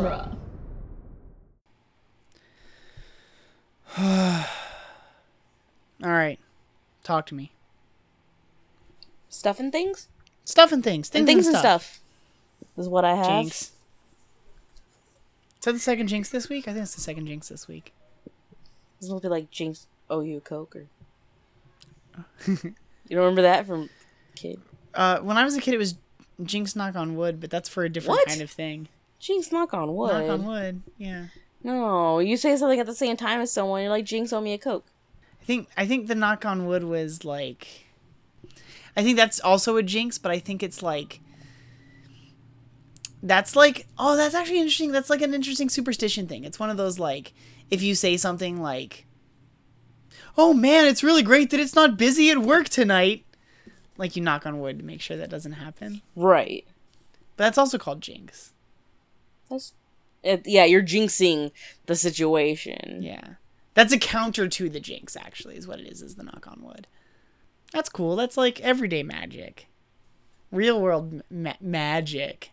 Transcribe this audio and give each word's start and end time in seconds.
genre. 0.00 0.36
All 6.02 6.10
right, 6.10 6.38
talk 7.02 7.26
to 7.26 7.34
me. 7.34 7.52
Stuff 9.28 9.60
and 9.60 9.70
things? 9.72 10.08
Stuff 10.44 10.72
and 10.72 10.82
things, 10.82 11.08
things 11.08 11.20
and 11.20 11.26
things 11.26 11.46
and 11.46 11.56
stuff. 11.56 12.00
Is 12.76 12.88
what 12.88 13.04
I 13.04 13.14
have. 13.14 13.26
Jinx. 13.26 13.72
Is 15.58 15.64
that 15.64 15.72
the 15.72 15.78
second 15.78 16.06
Jinx 16.06 16.30
this 16.30 16.48
week? 16.48 16.66
I 16.66 16.72
think 16.72 16.84
it's 16.84 16.94
the 16.94 17.00
second 17.02 17.26
Jinx 17.26 17.48
this 17.48 17.68
week. 17.68 17.92
Doesn't 19.00 19.14
look 19.14 19.24
like 19.24 19.50
Jinx 19.50 19.86
owe 20.08 20.20
you 20.20 20.38
a 20.38 20.40
Coke 20.40 20.76
or. 20.76 20.86
you 22.46 22.56
don't 23.10 23.18
remember 23.18 23.42
that 23.42 23.66
from 23.66 23.90
kid? 24.34 24.60
Uh, 24.94 25.18
when 25.18 25.36
I 25.36 25.44
was 25.44 25.54
a 25.56 25.60
kid, 25.60 25.74
it 25.74 25.78
was 25.78 25.96
Jinx 26.42 26.74
knock 26.74 26.96
on 26.96 27.16
wood, 27.16 27.40
but 27.40 27.50
that's 27.50 27.68
for 27.68 27.84
a 27.84 27.88
different 27.88 28.18
What? 28.18 28.28
kind 28.28 28.40
of 28.40 28.50
thing. 28.50 28.88
Jinx 29.20 29.52
knock 29.52 29.74
on 29.74 29.94
wood. 29.94 30.12
Knock 30.12 30.30
on 30.30 30.46
wood, 30.46 30.82
yeah. 30.96 31.26
No, 31.62 32.18
you 32.18 32.38
say 32.38 32.56
something 32.56 32.80
at 32.80 32.86
the 32.86 32.94
same 32.94 33.18
time 33.18 33.42
as 33.42 33.52
someone. 33.52 33.82
You're 33.82 33.90
like 33.90 34.06
Jinx 34.06 34.32
owe 34.32 34.40
me 34.40 34.54
a 34.54 34.58
Coke. 34.58 34.86
I 35.40 35.44
think 35.44 35.68
I 35.76 35.86
think 35.86 36.06
the 36.08 36.14
knock 36.14 36.44
on 36.44 36.66
wood 36.66 36.84
was 36.84 37.24
like. 37.24 37.86
I 38.96 39.02
think 39.02 39.16
that's 39.16 39.38
also 39.38 39.76
a 39.76 39.82
jinx, 39.82 40.18
but 40.18 40.32
I 40.32 40.38
think 40.38 40.62
it's 40.62 40.82
like. 40.82 41.20
That's 43.22 43.54
like 43.54 43.86
oh, 43.98 44.16
that's 44.16 44.34
actually 44.34 44.58
interesting. 44.58 44.90
That's 44.90 45.10
like 45.10 45.20
an 45.20 45.34
interesting 45.34 45.68
superstition 45.68 46.26
thing. 46.26 46.44
It's 46.44 46.58
one 46.58 46.70
of 46.70 46.78
those 46.78 46.98
like 46.98 47.34
if 47.70 47.82
you 47.82 47.94
say 47.94 48.16
something 48.16 48.62
like, 48.62 49.04
"Oh 50.38 50.54
man, 50.54 50.86
it's 50.86 51.04
really 51.04 51.22
great 51.22 51.50
that 51.50 51.60
it's 51.60 51.74
not 51.74 51.98
busy 51.98 52.30
at 52.30 52.38
work 52.38 52.70
tonight," 52.70 53.26
like 53.98 54.16
you 54.16 54.22
knock 54.22 54.46
on 54.46 54.60
wood 54.60 54.78
to 54.78 54.84
make 54.84 55.02
sure 55.02 55.18
that 55.18 55.28
doesn't 55.28 55.52
happen. 55.52 56.00
Right. 56.16 56.66
But 57.36 57.44
that's 57.44 57.58
also 57.58 57.76
called 57.76 58.00
jinx. 58.00 58.54
That's. 59.50 59.74
It, 60.22 60.42
yeah, 60.46 60.64
you're 60.64 60.82
jinxing 60.82 61.50
the 61.86 61.96
situation. 61.96 63.02
Yeah. 63.02 63.34
That's 63.74 63.92
a 63.92 63.98
counter 63.98 64.48
to 64.48 64.68
the 64.68 64.80
jinx, 64.80 65.16
actually, 65.16 65.56
is 65.56 65.66
what 65.66 65.80
it 65.80 65.86
is, 65.86 66.02
is 66.02 66.16
the 66.16 66.22
knock 66.24 66.46
on 66.46 66.60
wood. 66.62 66.86
That's 67.72 67.88
cool. 67.88 68.16
That's 68.16 68.36
like 68.36 68.60
everyday 68.60 69.02
magic. 69.02 69.66
Real 70.50 70.80
world 70.80 71.22
ma- 71.30 71.54
magic. 71.60 72.50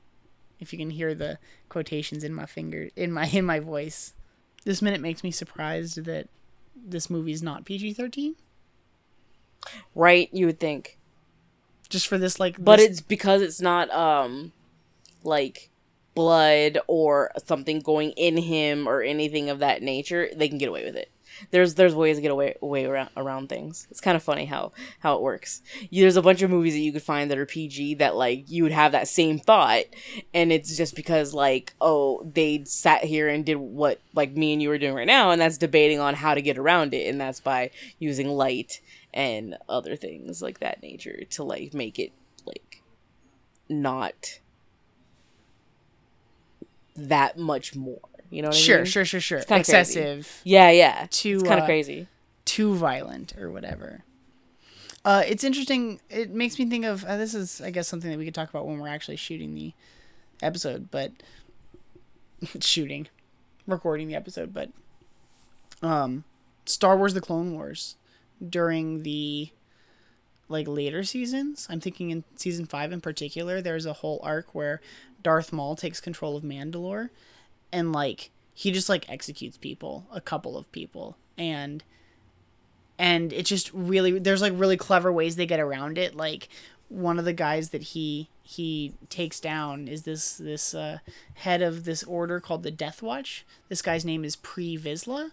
If 0.59 0.71
you 0.71 0.79
can 0.79 0.91
hear 0.91 1.13
the 1.13 1.39
quotations 1.69 2.23
in 2.23 2.33
my 2.33 2.45
finger 2.45 2.89
in 2.95 3.11
my 3.11 3.25
in 3.27 3.45
my 3.45 3.59
voice. 3.59 4.13
This 4.63 4.81
minute 4.81 5.01
makes 5.01 5.23
me 5.23 5.31
surprised 5.31 6.03
that 6.05 6.27
this 6.75 7.09
movie's 7.09 7.41
not 7.43 7.65
PG-13. 7.65 8.35
Right, 9.95 10.29
you 10.31 10.45
would 10.45 10.59
think. 10.59 10.97
Just 11.89 12.07
for 12.07 12.17
this 12.17 12.39
like 12.39 12.63
But 12.63 12.77
this- 12.77 12.89
it's 12.91 13.01
because 13.01 13.41
it's 13.41 13.61
not 13.61 13.89
um 13.91 14.51
like 15.23 15.69
blood 16.17 16.79
or 16.87 17.29
something 17.45 17.79
going 17.79 18.09
in 18.13 18.37
him 18.37 18.87
or 18.87 19.03
anything 19.03 19.51
of 19.51 19.59
that 19.59 19.83
nature, 19.83 20.29
they 20.35 20.49
can 20.49 20.57
get 20.57 20.67
away 20.67 20.83
with 20.83 20.95
it. 20.95 21.11
There's 21.51 21.75
there's 21.75 21.93
ways 21.93 22.15
to 22.15 22.23
get 22.23 22.31
away 22.31 22.55
away 22.59 22.85
around 22.85 23.11
around 23.15 23.49
things. 23.49 23.87
It's 23.91 24.01
kind 24.01 24.17
of 24.17 24.23
funny 24.23 24.45
how 24.45 24.71
how 25.01 25.15
it 25.15 25.21
works. 25.21 25.61
You, 25.91 26.01
there's 26.01 26.17
a 26.17 26.23
bunch 26.23 26.41
of 26.41 26.49
movies 26.49 26.73
that 26.73 26.79
you 26.79 26.91
could 26.91 27.03
find 27.03 27.29
that 27.29 27.37
are 27.37 27.45
PG 27.45 27.95
that 27.95 28.15
like 28.15 28.49
you 28.49 28.63
would 28.63 28.71
have 28.71 28.93
that 28.93 29.07
same 29.07 29.37
thought, 29.37 29.83
and 30.33 30.51
it's 30.51 30.75
just 30.75 30.95
because 30.95 31.35
like 31.35 31.75
oh 31.79 32.23
they 32.33 32.63
sat 32.63 33.03
here 33.03 33.29
and 33.29 33.45
did 33.45 33.57
what 33.57 34.01
like 34.15 34.31
me 34.31 34.53
and 34.53 34.63
you 34.63 34.71
are 34.71 34.79
doing 34.79 34.95
right 34.95 35.05
now, 35.05 35.29
and 35.29 35.39
that's 35.39 35.59
debating 35.59 35.99
on 35.99 36.15
how 36.15 36.33
to 36.33 36.41
get 36.41 36.57
around 36.57 36.95
it, 36.95 37.07
and 37.07 37.21
that's 37.21 37.39
by 37.39 37.69
using 37.99 38.29
light 38.29 38.81
and 39.13 39.55
other 39.69 39.95
things 39.95 40.41
like 40.41 40.59
that 40.59 40.81
nature 40.81 41.23
to 41.29 41.43
like 41.43 41.75
make 41.75 41.99
it 41.99 42.13
like 42.47 42.81
not 43.69 44.39
that 46.97 47.37
much 47.37 47.75
more. 47.75 47.99
You 48.29 48.41
know 48.41 48.49
what 48.49 48.57
I 48.57 48.59
sure, 48.59 48.77
mean? 48.77 48.85
sure, 48.85 49.05
sure, 49.05 49.21
sure. 49.21 49.43
crazy. 49.43 49.59
Excessive. 49.59 50.41
Yeah, 50.43 50.69
yeah. 50.69 51.07
Too, 51.09 51.35
it's 51.35 51.43
kind 51.43 51.59
of 51.59 51.63
uh, 51.63 51.67
crazy. 51.67 52.07
too 52.45 52.75
violent 52.75 53.37
or 53.37 53.49
whatever. 53.51 54.03
Uh, 55.05 55.23
it's 55.25 55.43
interesting. 55.45 56.01
It 56.09 56.31
makes 56.31 56.59
me 56.59 56.65
think 56.65 56.83
of 56.83 57.05
uh, 57.05 57.15
this 57.15 57.33
is, 57.33 57.61
I 57.61 57.69
guess, 57.69 57.87
something 57.87 58.11
that 58.11 58.17
we 58.17 58.25
could 58.25 58.35
talk 58.35 58.49
about 58.49 58.67
when 58.67 58.79
we're 58.79 58.89
actually 58.89 59.15
shooting 59.15 59.55
the 59.55 59.73
episode, 60.41 60.91
but 60.91 61.13
shooting, 62.59 63.07
recording 63.65 64.07
the 64.09 64.15
episode, 64.15 64.53
but 64.53 64.69
um, 65.81 66.25
Star 66.65 66.97
Wars: 66.97 67.13
The 67.13 67.21
Clone 67.21 67.53
Wars 67.53 67.95
during 68.47 69.03
the 69.03 69.49
like 70.49 70.67
later 70.67 71.03
seasons. 71.03 71.67
I'm 71.69 71.79
thinking 71.79 72.09
in 72.09 72.23
season 72.35 72.65
five 72.65 72.91
in 72.91 73.01
particular. 73.01 73.61
There's 73.61 73.85
a 73.85 73.93
whole 73.93 74.19
arc 74.23 74.55
where 74.55 74.81
Darth 75.23 75.51
Maul 75.51 75.75
takes 75.75 75.99
control 75.99 76.37
of 76.37 76.43
Mandalore, 76.43 77.09
and 77.71 77.91
like 77.91 78.31
he 78.53 78.71
just 78.71 78.89
like 78.89 79.09
executes 79.09 79.57
people, 79.57 80.05
a 80.11 80.21
couple 80.21 80.57
of 80.57 80.71
people, 80.71 81.17
and 81.37 81.83
and 82.97 83.31
it's 83.31 83.49
just 83.49 83.71
really 83.73 84.17
there's 84.19 84.41
like 84.41 84.53
really 84.55 84.77
clever 84.77 85.11
ways 85.11 85.35
they 85.35 85.45
get 85.45 85.59
around 85.59 85.97
it. 85.97 86.15
Like 86.15 86.49
one 86.89 87.19
of 87.19 87.25
the 87.25 87.33
guys 87.33 87.69
that 87.69 87.81
he 87.81 88.29
he 88.43 88.93
takes 89.09 89.39
down 89.39 89.87
is 89.87 90.03
this 90.03 90.37
this 90.37 90.73
uh, 90.73 90.99
head 91.35 91.61
of 91.61 91.83
this 91.83 92.03
order 92.03 92.39
called 92.39 92.63
the 92.63 92.71
death 92.71 93.01
watch. 93.01 93.45
This 93.69 93.81
guy's 93.81 94.05
name 94.05 94.23
is 94.23 94.35
pre 94.35 94.77
Vizsla 94.77 95.31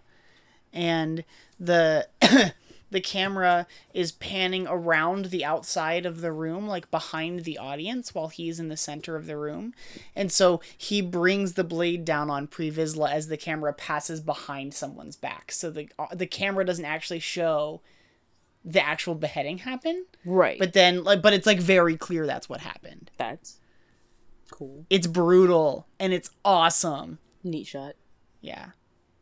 and 0.73 1.25
the 1.59 2.09
the 2.91 3.01
camera 3.01 3.67
is 3.93 4.13
panning 4.13 4.67
around 4.69 5.27
the 5.27 5.45
outside 5.45 6.07
of 6.07 6.21
the 6.21 6.31
room 6.31 6.67
like 6.69 6.91
behind 6.91 7.41
the 7.41 7.59
audience 7.59 8.15
while 8.15 8.29
he's 8.29 8.61
in 8.61 8.69
the 8.69 8.77
center 8.77 9.17
of 9.17 9.27
the 9.27 9.37
room 9.37 9.73
and 10.15 10.31
so 10.31 10.61
he 10.77 11.01
brings 11.03 11.55
the 11.55 11.65
blade 11.65 12.05
down 12.05 12.31
on 12.31 12.47
Pre 12.47 12.71
Vizsla 12.71 13.11
as 13.11 13.29
the 13.29 13.37
camera 13.37 13.73
passes 13.73 14.21
behind 14.21 14.75
someone's 14.75 15.17
back 15.17 15.51
so 15.51 15.71
the 15.71 15.89
uh, 15.99 16.07
the 16.15 16.27
camera 16.27 16.65
doesn't 16.65 16.85
actually 16.85 17.19
show 17.21 17.81
the 18.65 18.85
actual 18.85 19.15
beheading 19.15 19.59
happen 19.59 20.07
Right. 20.25 20.59
but 20.59 20.73
then 20.73 21.03
like 21.05 21.21
but 21.21 21.33
it's 21.33 21.47
like 21.47 21.59
very 21.61 21.97
clear 21.97 22.27
that's 22.27 22.49
what 22.49 22.61
happened 22.61 23.11
that's 23.19 23.59
cool. 24.51 24.87
it's 24.89 25.07
brutal 25.07 25.87
and 25.99 26.13
it's 26.13 26.31
awesome 26.45 27.19
Neat 27.43 27.67
shot. 27.67 27.95
yeah 28.41 28.69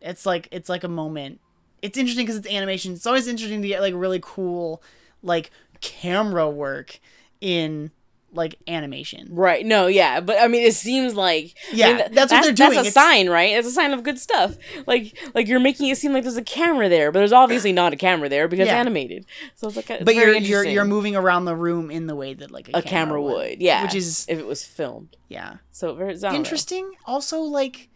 it's 0.01 0.27
like 0.27 0.49
it's 0.51 0.69
like 0.69 0.85
a 0.85 0.89
moment 0.89 1.41
it's 1.83 1.99
interesting 1.99 2.25
because 2.25 2.37
it's 2.39 2.49
animation 2.49 2.93
it's 2.95 3.07
always 3.07 3.27
interesting 3.29 3.61
to 3.63 3.69
get 3.69 3.81
like 3.81 3.95
really 3.95 4.21
cool 4.23 4.83
like 5.23 5.51
camera 5.81 6.49
work 6.49 6.99
in 7.41 7.91
like 8.35 8.55
animation 8.67 9.29
Right. 9.31 9.67
No, 9.67 9.89
yeah. 9.89 10.21
But 10.21 10.39
I 10.41 10.49
mean, 10.49 10.63
it 10.63 10.75
seems 10.75 11.15
like 11.15 11.53
I 11.71 11.75
Yeah, 11.75 11.87
mean, 11.89 11.97
th- 11.99 12.11
that's 12.13 12.33
what 12.33 12.43
they're 12.45 12.53
doing. 12.55 12.71
That's 12.71 12.87
a 12.87 12.89
It's- 12.89 12.95
sign, 12.95 13.29
right? 13.29 13.51
It's 13.53 13.69
a 13.69 13.71
sign 13.71 13.93
of 13.93 14.03
good 14.05 14.19
stuff. 14.19 14.57
Like, 14.87 15.19
like 15.35 15.49
you're 15.49 15.61
making 15.61 15.91
it 15.91 15.99
seem 15.99 16.15
like 16.15 16.23
there's 16.23 16.39
a 16.39 16.43
camera 16.43 16.89
there, 16.89 17.13
but 17.13 17.19
there's 17.19 17.33
obviously 17.35 17.73
not 17.75 17.93
a 17.93 17.97
camera 17.97 18.31
there 18.31 18.49
because 18.49 18.69
Yeah. 18.69 18.79
animated. 18.81 19.27
So 19.55 19.67
it's 19.67 19.77
like, 19.77 19.91
a, 19.91 19.95
it's 19.97 20.05
but 20.05 20.15
you're 20.15 20.35
you're 20.35 20.65
you're 20.65 20.87
moving 20.87 21.15
around 21.15 21.45
the 21.45 21.55
room 21.55 21.91
in 21.91 22.07
the 22.07 22.17
way 22.17 22.33
that 22.33 22.51
like 22.51 22.71
a, 22.71 22.79
a 22.79 22.83
camera 22.83 23.21
would, 23.21 23.61
yeah. 23.61 23.83
which 23.83 23.95
is 23.95 24.25
if 24.31 24.39
it 24.39 24.47
was 24.47 24.65
filmed. 24.65 25.15
yeah 25.29 25.57
So 25.71 25.95
very 25.95 26.15
I 26.15 26.31
know. 26.31 26.35
interesting 26.35 26.93
also 27.05 27.41
like 27.43 27.91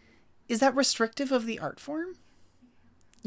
is 0.47 0.59
that 0.59 0.75
restrictive 0.75 1.31
of 1.31 1.47
the 1.47 1.57
art 1.57 1.79
form 1.79 2.13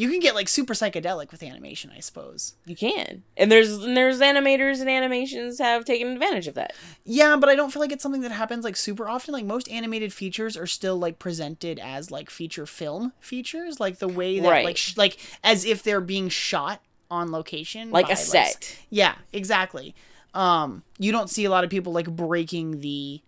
you 0.00 0.08
can 0.10 0.20
get 0.20 0.34
like 0.34 0.48
super 0.48 0.72
psychedelic 0.72 1.30
with 1.30 1.42
animation 1.42 1.90
i 1.96 2.00
suppose 2.00 2.54
You 2.64 2.74
can, 2.76 3.22
and 3.36 3.50
there's 3.52 3.72
and 3.72 3.96
there's 3.96 4.20
animators 4.20 4.80
and 4.80 4.88
animations 4.88 5.58
have 5.58 5.84
taken 5.84 6.08
advantage 6.08 6.46
of 6.46 6.54
that. 6.54 6.72
Yeah, 7.04 7.36
but 7.36 7.48
I 7.48 7.54
don't 7.54 7.70
feel 7.72 7.80
like 7.80 7.92
it's 7.92 8.02
something 8.02 8.22
that 8.22 8.32
happens 8.32 8.64
like 8.64 8.76
super 8.76 9.08
often. 9.08 9.32
Like 9.34 9.44
most 9.44 9.68
animated 9.70 10.12
features 10.12 10.56
are 10.56 10.66
still 10.66 10.96
like 10.98 11.18
presented 11.18 11.78
as 11.78 12.10
like 12.10 12.30
feature 12.30 12.66
film 12.66 13.12
features, 13.20 13.80
like 13.80 13.98
the 13.98 14.08
way 14.08 14.40
that 14.40 14.48
Right. 14.50 14.64
like 14.64 14.76
sh- 14.76 14.96
like 14.96 15.18
as 15.44 15.64
if 15.64 15.82
they're 15.82 16.00
being 16.00 16.28
shot 16.28 16.80
on 17.10 17.30
location, 17.32 17.90
Like 17.90 18.06
by, 18.06 18.12
a 18.12 18.16
set. 18.16 18.78
yeah, 18.88 19.16
exactly. 19.32 19.94
Um, 20.32 20.84
you 20.98 21.10
don't 21.12 21.28
see 21.28 21.44
a 21.44 21.50
lot 21.50 21.64
of 21.64 21.70
people 21.70 21.92
like 21.92 22.08
breaking 22.08 22.80
the. 22.80 23.20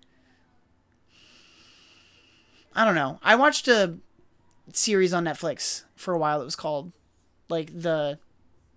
I 2.75 2.84
don't 2.84 2.94
know. 2.94 3.18
I 3.22 3.34
watched 3.36 3.68
a 3.68 3.94
series 4.73 5.12
on 5.12 5.25
Netflix 5.25 5.85
for 5.97 6.14
a 6.14 6.19
while. 6.19 6.41
It 6.41 6.44
was 6.44 6.56
called 6.56 6.93
like 7.49 7.70
the 7.73 8.19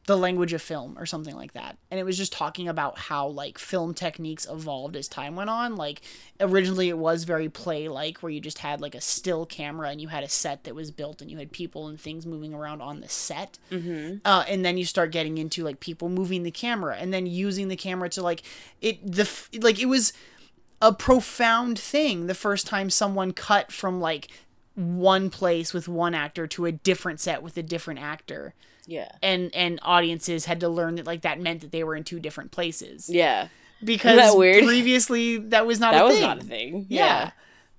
the 0.07 0.15
language 0.15 0.53
of 0.53 0.61
film 0.61 0.95
or 0.99 1.05
something 1.05 1.35
like 1.35 1.53
that 1.53 1.77
and 1.89 1.99
it 1.99 2.03
was 2.03 2.17
just 2.17 2.31
talking 2.31 2.67
about 2.67 2.97
how 2.97 3.27
like 3.27 3.57
film 3.57 3.93
techniques 3.93 4.47
evolved 4.49 4.95
as 4.95 5.07
time 5.07 5.35
went 5.35 5.49
on 5.49 5.75
like 5.75 6.01
originally 6.39 6.89
it 6.89 6.97
was 6.97 7.23
very 7.23 7.49
play 7.49 7.87
like 7.87 8.19
where 8.19 8.29
you 8.29 8.39
just 8.39 8.59
had 8.59 8.79
like 8.79 8.93
a 8.93 9.01
still 9.01 9.47
camera 9.47 9.89
and 9.89 9.99
you 9.99 10.07
had 10.07 10.23
a 10.23 10.29
set 10.29 10.63
that 10.63 10.75
was 10.75 10.91
built 10.91 11.21
and 11.21 11.31
you 11.31 11.37
had 11.37 11.51
people 11.51 11.87
and 11.87 11.99
things 11.99 12.25
moving 12.25 12.53
around 12.53 12.81
on 12.81 13.01
the 13.01 13.09
set 13.09 13.57
mm-hmm. 13.71 14.17
uh, 14.25 14.45
and 14.47 14.63
then 14.63 14.77
you 14.77 14.85
start 14.85 15.11
getting 15.11 15.39
into 15.39 15.63
like 15.63 15.79
people 15.79 16.07
moving 16.07 16.43
the 16.43 16.51
camera 16.51 16.95
and 16.99 17.11
then 17.11 17.25
using 17.25 17.67
the 17.67 17.75
camera 17.75 18.07
to 18.07 18.21
like 18.21 18.43
it 18.81 18.99
the 19.11 19.23
f- 19.23 19.49
like 19.59 19.79
it 19.79 19.87
was 19.87 20.13
a 20.83 20.93
profound 20.93 21.79
thing 21.79 22.27
the 22.27 22.35
first 22.35 22.67
time 22.67 22.91
someone 22.91 23.31
cut 23.31 23.71
from 23.71 23.99
like 23.99 24.27
one 24.75 25.29
place 25.29 25.73
with 25.73 25.87
one 25.87 26.13
actor 26.13 26.45
to 26.47 26.65
a 26.65 26.71
different 26.71 27.19
set 27.19 27.41
with 27.41 27.55
a 27.57 27.63
different 27.63 27.99
actor 28.01 28.53
Yeah. 28.85 29.09
and 29.23 29.53
and 29.55 29.79
audiences 29.81 30.45
had 30.45 30.59
to 30.59 30.69
learn 30.69 30.95
that 30.95 31.05
like 31.05 31.21
that 31.21 31.39
meant 31.39 31.61
that 31.61 31.71
they 31.71 31.83
were 31.83 31.95
in 31.95 32.03
two 32.03 32.19
different 32.19 32.51
places 32.51 33.09
Yeah. 33.09 33.47
because 33.83 34.17
that 34.17 34.37
weird? 34.37 34.65
previously 34.65 35.37
that 35.37 35.65
was 35.65 35.79
not 35.79 35.93
That 35.93 36.01
a 36.03 36.05
was 36.05 36.13
thing. 36.15 36.21
not 36.23 36.41
a 36.41 36.43
thing. 36.43 36.85
yeah. 36.89 37.31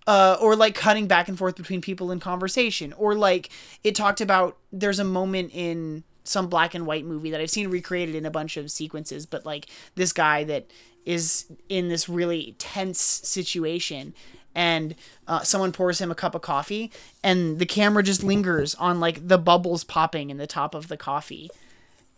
uh, 0.07 0.37
or 0.41 0.57
like 0.57 0.75
cutting 0.75 1.07
back 1.07 1.29
and 1.29 1.37
forth 1.37 1.57
between 1.57 1.81
people 1.81 2.11
in 2.13 2.21
conversation, 2.21 2.93
or 2.95 3.15
like 3.15 3.51
it 3.85 3.95
talked 3.95 4.21
about 4.21 4.57
there's 4.73 4.99
a 4.99 5.05
moment 5.05 5.51
in 5.53 6.05
some 6.25 6.49
black 6.49 6.75
and 6.75 6.87
white 6.87 7.05
movie 7.05 7.31
that 7.31 7.41
I've 7.41 7.51
seen 7.51 7.69
recreated 7.69 8.15
in 8.15 8.25
a 8.27 8.31
bunch 8.31 8.57
of 8.57 8.71
sequences, 8.71 9.27
but 9.27 9.45
like 9.45 9.67
this 9.97 10.13
guy 10.13 10.45
that 10.45 10.71
is 11.05 11.47
in 11.69 11.89
this 11.89 12.09
really 12.09 12.55
tense 12.59 13.01
situation 13.01 14.13
and 14.57 14.95
uh, 15.29 15.43
someone 15.43 15.71
pours 15.71 16.01
him 16.01 16.11
a 16.11 16.15
cup 16.15 16.35
of 16.35 16.41
coffee 16.41 16.91
and 17.23 17.59
the 17.61 17.67
camera 17.67 18.03
just 18.03 18.25
lingers 18.25 18.75
on 18.77 18.99
like 18.99 19.29
the 19.29 19.39
bubbles 19.39 19.85
popping 19.85 20.31
in 20.31 20.39
the 20.39 20.47
top 20.47 20.75
of 20.75 20.89
the 20.89 20.97
coffee. 20.97 21.51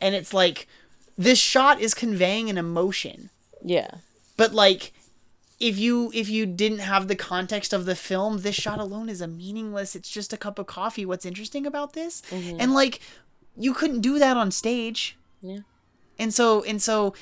And 0.00 0.14
it's 0.14 0.32
like 0.32 0.68
this 1.18 1.38
shot 1.38 1.80
is 1.80 1.92
conveying 1.94 2.48
an 2.48 2.56
emotion. 2.56 3.28
Yeah. 3.64 3.90
but 4.36 4.54
like 4.54 4.92
if 5.58 5.76
you 5.76 6.12
if 6.14 6.28
you 6.28 6.46
didn't 6.46 6.78
have 6.78 7.08
the 7.08 7.16
context 7.16 7.72
of 7.72 7.84
the 7.86 7.96
film 7.96 8.42
this 8.42 8.54
shot 8.54 8.78
alone 8.78 9.08
is 9.08 9.20
a 9.20 9.26
meaningless 9.26 9.96
it's 9.96 10.08
just 10.08 10.32
a 10.32 10.36
cup 10.36 10.60
of 10.60 10.66
coffee. 10.68 11.04
What's 11.04 11.26
interesting 11.26 11.66
about 11.66 11.92
this? 11.94 12.22
And 12.60 12.72
like 12.72 13.00
you 13.56 13.74
couldn't 13.74 14.00
do 14.02 14.20
that 14.20 14.36
on 14.36 14.52
stage. 14.52 15.16
Yeah. 15.42 15.60
and 16.20 16.32
so 16.32 16.62
and 16.62 16.80
so 16.80 17.14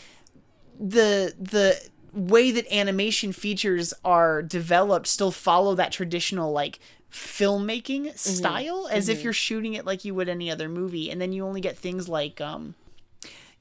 the 0.79 1.33
the 1.41 1.81
way 2.17 2.51
that 2.51 2.67
animation 2.73 3.33
features 3.33 3.93
are 4.05 4.43
developed 4.43 5.07
still 5.07 5.31
follow 5.31 5.75
that 5.75 5.93
traditional 5.93 6.51
like 6.51 6.79
filmmaking 7.13 8.17
style 8.19 8.89
as 8.91 9.09
if 9.09 9.23
you're 9.23 9.33
shooting 9.33 9.75
it 9.75 9.87
like 9.87 10.05
you 10.05 10.15
would 10.15 10.29
any 10.29 10.51
other 10.51 10.69
movie. 10.69 11.11
And 11.11 11.21
then 11.21 11.33
you 11.33 11.45
only 11.45 11.61
get 11.61 11.79
things 11.79 12.09
like 12.09 12.41
um 12.41 12.75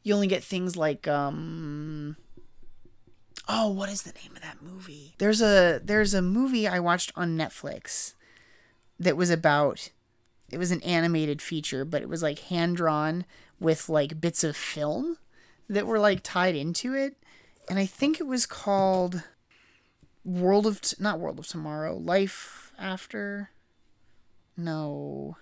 you 0.04 0.14
only 0.14 0.28
get 0.28 0.44
things 0.44 0.78
like 0.78 1.08
um 1.08 2.16
oh 3.48 3.70
what 3.70 3.90
is 3.90 4.04
the 4.04 4.14
name 4.14 4.36
of 4.36 4.42
that 4.42 4.62
movie? 4.62 5.16
There's 5.18 5.42
a 5.42 5.82
there's 5.84 6.14
a 6.14 6.22
movie 6.22 6.68
i 6.68 6.80
watched 6.80 7.12
on 7.16 7.38
netflix 7.38 8.14
that 9.00 9.18
was 9.18 9.30
about 9.30 9.92
it 10.52 10.58
was 10.58 10.72
an 10.72 10.82
animated 10.84 11.42
feature 11.42 11.84
but 11.84 12.02
it 12.02 12.10
was 12.10 12.24
like 12.24 12.40
hand 12.40 12.78
drawn 12.78 13.26
with 13.60 13.90
like 13.90 14.22
bits 14.22 14.44
of 14.44 14.56
film 14.56 15.18
that 15.70 15.88
were 15.88 16.00
like 16.00 16.22
tied 16.24 16.56
into 16.56 16.94
it 16.94 17.16
and 17.70 17.80
i 17.80 17.86
think 17.86 18.20
it 18.20 18.28
was 18.28 18.46
called 18.46 19.24
world 20.26 20.66
of 20.66 20.82
not 21.00 21.20
world 21.20 21.40
of 21.40 21.48
tomorrow 21.48 21.96
life 21.96 22.74
after? 22.78 23.52
No. 24.58 25.38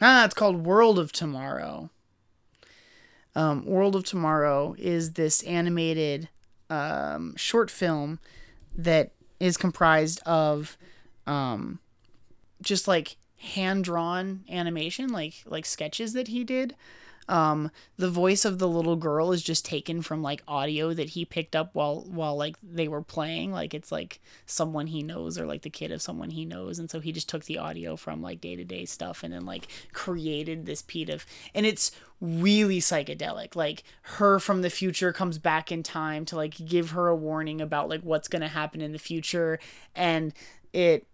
Ah 0.00 0.24
it's 0.24 0.34
called 0.34 0.66
world 0.66 0.98
of 0.98 1.12
tomorrow. 1.12 1.90
Um, 3.34 3.64
world 3.64 3.94
of 3.94 4.04
tomorrow 4.04 4.74
is 4.78 5.12
this 5.12 5.42
animated 5.44 6.28
um, 6.68 7.36
short 7.36 7.70
film 7.70 8.18
that 8.76 9.12
is 9.38 9.56
comprised 9.56 10.20
of 10.26 10.76
um, 11.26 11.78
just 12.60 12.88
like 12.88 13.16
hand 13.36 13.84
drawn 13.84 14.42
animation 14.50 15.08
like 15.10 15.44
like 15.46 15.64
sketches 15.64 16.12
that 16.12 16.26
he 16.26 16.42
did 16.42 16.74
um 17.28 17.70
the 17.96 18.10
voice 18.10 18.44
of 18.44 18.58
the 18.58 18.68
little 18.68 18.96
girl 18.96 19.32
is 19.32 19.42
just 19.42 19.64
taken 19.64 20.02
from 20.02 20.22
like 20.22 20.42
audio 20.48 20.94
that 20.94 21.10
he 21.10 21.24
picked 21.24 21.54
up 21.54 21.70
while 21.74 22.04
while 22.08 22.36
like 22.36 22.56
they 22.62 22.88
were 22.88 23.02
playing. 23.02 23.52
Like 23.52 23.74
it's 23.74 23.92
like 23.92 24.20
someone 24.46 24.86
he 24.86 25.02
knows 25.02 25.38
or 25.38 25.46
like 25.46 25.62
the 25.62 25.70
kid 25.70 25.92
of 25.92 26.02
someone 26.02 26.30
he 26.30 26.44
knows. 26.44 26.78
And 26.78 26.90
so 26.90 27.00
he 27.00 27.12
just 27.12 27.28
took 27.28 27.44
the 27.44 27.58
audio 27.58 27.96
from 27.96 28.22
like 28.22 28.40
day-to-day 28.40 28.86
stuff 28.86 29.22
and 29.22 29.32
then 29.32 29.44
like 29.44 29.68
created 29.92 30.66
this 30.66 30.82
piece 30.82 31.08
of 31.10 31.26
and 31.54 31.66
it's 31.66 31.92
really 32.20 32.80
psychedelic. 32.80 33.54
Like 33.54 33.84
her 34.02 34.38
from 34.38 34.62
the 34.62 34.70
future 34.70 35.12
comes 35.12 35.38
back 35.38 35.70
in 35.70 35.82
time 35.82 36.24
to 36.26 36.36
like 36.36 36.54
give 36.64 36.90
her 36.90 37.08
a 37.08 37.16
warning 37.16 37.60
about 37.60 37.88
like 37.88 38.00
what's 38.00 38.28
to 38.28 38.48
happen 38.48 38.80
in 38.80 38.92
the 38.92 38.98
future. 38.98 39.58
And 39.94 40.32
it 40.72 41.06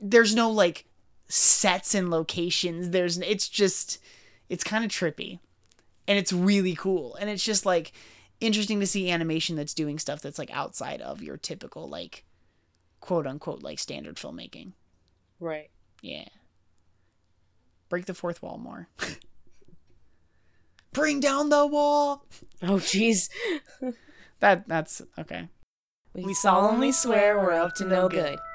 there's 0.00 0.34
no 0.34 0.50
like 0.50 0.84
sets 1.34 1.96
and 1.96 2.12
locations 2.12 2.90
there's 2.90 3.18
it's 3.18 3.48
just 3.48 3.98
it's 4.48 4.62
kind 4.62 4.84
of 4.84 4.90
trippy. 4.90 5.40
And 6.06 6.16
it's 6.16 6.32
really 6.32 6.76
cool. 6.76 7.16
And 7.16 7.28
it's 7.28 7.42
just 7.42 7.66
like 7.66 7.92
interesting 8.40 8.78
to 8.78 8.86
see 8.86 9.10
animation 9.10 9.56
that's 9.56 9.74
doing 9.74 9.98
stuff 9.98 10.20
that's 10.20 10.38
like 10.38 10.50
outside 10.52 11.00
of 11.00 11.22
your 11.22 11.36
typical 11.36 11.88
like 11.88 12.24
quote 13.00 13.26
unquote 13.26 13.64
like 13.64 13.80
standard 13.80 14.14
filmmaking. 14.14 14.74
Right. 15.40 15.70
yeah. 16.02 16.28
Break 17.88 18.04
the 18.04 18.14
fourth 18.14 18.40
wall 18.40 18.58
more. 18.58 18.88
Bring 20.92 21.18
down 21.18 21.48
the 21.48 21.66
wall. 21.66 22.26
Oh, 22.62 22.76
jeez. 22.76 23.28
that 24.38 24.68
that's 24.68 25.02
okay. 25.18 25.48
We 26.14 26.32
solemnly 26.34 26.92
swear 26.92 27.36
we're 27.38 27.52
up 27.52 27.74
to 27.76 27.84
no 27.84 28.08
good. 28.08 28.38
Welcome 28.38 28.53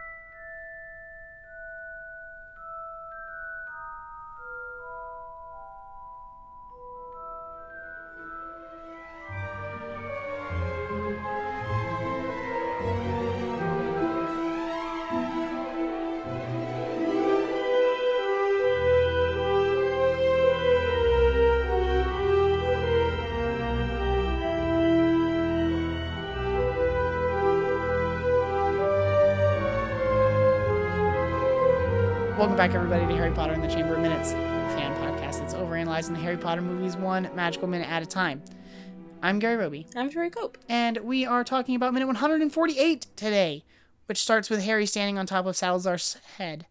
back, 32.59 32.73
everybody, 32.73 33.07
to 33.07 33.15
Harry 33.15 33.31
Potter 33.31 33.53
and 33.53 33.63
the 33.63 33.69
Chamber 33.69 33.95
of 33.95 34.01
Minutes, 34.01 34.33
fan 34.33 34.94
podcast 34.95 35.39
that's 35.39 35.53
overanalyzing 35.53 36.09
the 36.09 36.19
Harry 36.19 36.35
Potter 36.35 36.61
movies 36.61 36.97
one 36.97 37.29
magical 37.33 37.69
minute 37.69 37.89
at 37.89 38.03
a 38.03 38.06
time. 38.06 38.44
I'm 39.23 39.39
Gary 39.39 39.56
Roby, 39.56 39.88
I'm 39.95 40.09
Tori 40.09 40.29
Cope. 40.29 40.57
and 40.67 40.97
we 40.97 41.25
are 41.25 41.45
talking 41.45 41.75
about 41.75 41.94
minute 41.94 42.07
148 42.07 43.07
today, 43.15 43.63
which 44.07 44.21
starts 44.21 44.50
with 44.50 44.61
Harry 44.61 44.85
standing 44.85 45.17
on 45.17 45.25
top 45.25 45.45
of 45.45 45.56
Salazar's 45.56 46.17
head, 46.38 46.65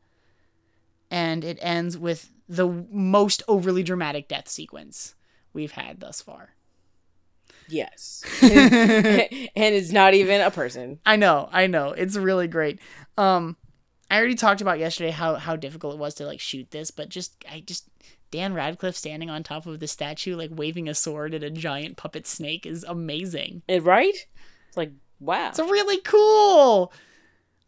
and 1.10 1.42
it 1.42 1.58
ends 1.62 1.96
with 1.96 2.34
the 2.50 2.68
most 2.92 3.42
overly 3.48 3.82
dramatic 3.82 4.28
death 4.28 4.48
sequence 4.48 5.14
we've 5.54 5.72
had 5.72 6.00
thus 6.00 6.20
far. 6.20 6.50
Yes. 7.66 8.24
and 8.42 9.48
it's 9.56 9.90
not 9.90 10.12
even 10.12 10.42
a 10.42 10.50
person. 10.50 11.00
I 11.06 11.16
know, 11.16 11.48
I 11.50 11.66
know. 11.66 11.92
It's 11.92 12.14
really 12.14 12.46
great. 12.46 12.78
Um 13.16 13.56
I 14.10 14.18
already 14.18 14.34
talked 14.34 14.60
about 14.60 14.78
yesterday 14.78 15.10
how 15.10 15.34
how 15.36 15.56
difficult 15.56 15.94
it 15.94 16.00
was 16.00 16.14
to 16.14 16.26
like 16.26 16.40
shoot 16.40 16.70
this, 16.70 16.90
but 16.90 17.08
just 17.08 17.44
I 17.50 17.60
just 17.60 17.88
Dan 18.30 18.54
Radcliffe 18.54 18.96
standing 18.96 19.30
on 19.30 19.42
top 19.42 19.66
of 19.66 19.80
the 19.80 19.88
statue 19.88 20.36
like 20.36 20.50
waving 20.52 20.88
a 20.88 20.94
sword 20.94 21.34
at 21.34 21.42
a 21.42 21.50
giant 21.50 21.96
puppet 21.96 22.26
snake 22.26 22.66
is 22.66 22.84
amazing. 22.84 23.62
It, 23.68 23.82
right? 23.82 24.14
It's 24.68 24.76
like, 24.76 24.92
wow. 25.20 25.48
It's 25.48 25.58
really 25.58 26.00
cool. 26.02 26.92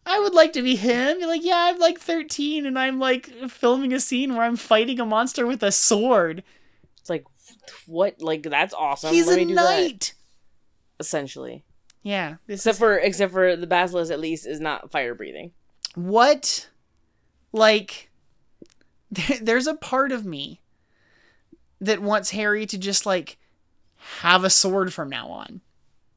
I 0.06 0.18
would 0.18 0.34
like 0.34 0.52
to 0.54 0.62
be 0.62 0.76
him. 0.76 1.18
Be 1.18 1.26
like, 1.26 1.44
yeah, 1.44 1.70
I'm 1.70 1.78
like 1.78 1.98
13 1.98 2.66
and 2.66 2.78
I'm 2.78 2.98
like 2.98 3.26
filming 3.48 3.92
a 3.92 4.00
scene 4.00 4.34
where 4.34 4.44
I'm 4.44 4.56
fighting 4.56 5.00
a 5.00 5.06
monster 5.06 5.46
with 5.46 5.62
a 5.62 5.72
sword. 5.72 6.42
It's 6.98 7.10
like, 7.10 7.24
what? 7.86 8.20
Like, 8.20 8.42
that's 8.42 8.74
awesome. 8.74 9.12
He's 9.12 9.26
Let 9.26 9.38
a 9.38 9.40
me 9.42 9.46
do 9.46 9.54
that. 9.54 9.62
knight. 9.62 10.14
Essentially. 10.98 11.64
Yeah. 12.02 12.36
Except 12.48 12.74
is, 12.74 12.78
for, 12.78 12.96
except 12.98 13.32
for 13.32 13.56
the 13.56 13.66
basilisk, 13.66 14.10
at 14.10 14.20
least, 14.20 14.46
is 14.46 14.60
not 14.60 14.90
fire 14.90 15.14
breathing. 15.14 15.52
What 15.94 16.68
like 17.52 18.10
there, 19.10 19.38
there's 19.40 19.66
a 19.66 19.74
part 19.74 20.12
of 20.12 20.24
me 20.24 20.60
that 21.80 22.00
wants 22.00 22.30
Harry 22.30 22.66
to 22.66 22.78
just 22.78 23.06
like 23.06 23.38
have 24.20 24.44
a 24.44 24.50
sword 24.50 24.92
from 24.92 25.08
now 25.08 25.28
on. 25.28 25.60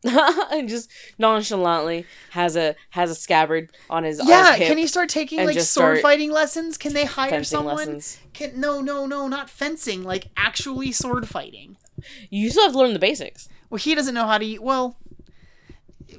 and 0.06 0.68
just 0.70 0.92
nonchalantly 1.18 2.06
has 2.32 2.58
a 2.58 2.76
has 2.90 3.10
a 3.10 3.16
scabbard 3.16 3.72
on 3.90 4.04
his 4.04 4.22
Yeah, 4.24 4.58
can 4.58 4.78
he 4.78 4.86
start 4.86 5.08
taking 5.08 5.46
like 5.46 5.60
sword 5.62 6.02
fighting 6.02 6.30
lessons? 6.30 6.78
Can 6.78 6.94
they 6.94 7.06
hire 7.06 7.44
someone? 7.44 7.78
lessons. 7.78 8.20
Can 8.34 8.60
no, 8.60 8.82
no, 8.82 9.06
no, 9.06 9.28
not 9.28 9.50
fencing, 9.50 10.04
like 10.04 10.28
actually 10.36 10.92
sword 10.92 11.30
fighting. 11.30 11.78
You 12.30 12.50
still 12.50 12.64
have 12.64 12.74
to 12.74 12.80
learn 12.80 12.92
the 12.92 13.00
basics. 13.00 13.48
Well, 13.70 13.78
he 13.78 13.96
doesn't 13.96 14.14
know 14.14 14.28
how 14.28 14.38
to. 14.38 14.58
Well, 14.60 14.98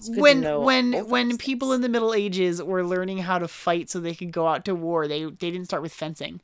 when 0.09 0.43
when 0.63 0.91
both 0.93 1.09
when 1.09 1.39
people 1.39 1.73
in 1.73 1.81
the 1.81 1.89
Middle 1.89 2.15
Ages 2.15 2.63
were 2.63 2.85
learning 2.85 3.19
how 3.19 3.39
to 3.39 3.49
fight 3.49 3.91
so 3.91 4.01
they 4.01 4.15
could 4.15 4.33
go 4.33 4.47
out 4.49 4.65
to 4.67 4.75
war, 4.75 5.07
they 5.09 5.25
they 5.25 5.51
didn't 5.51 5.65
start 5.67 5.83
with 5.83 5.93
fencing. 5.93 6.41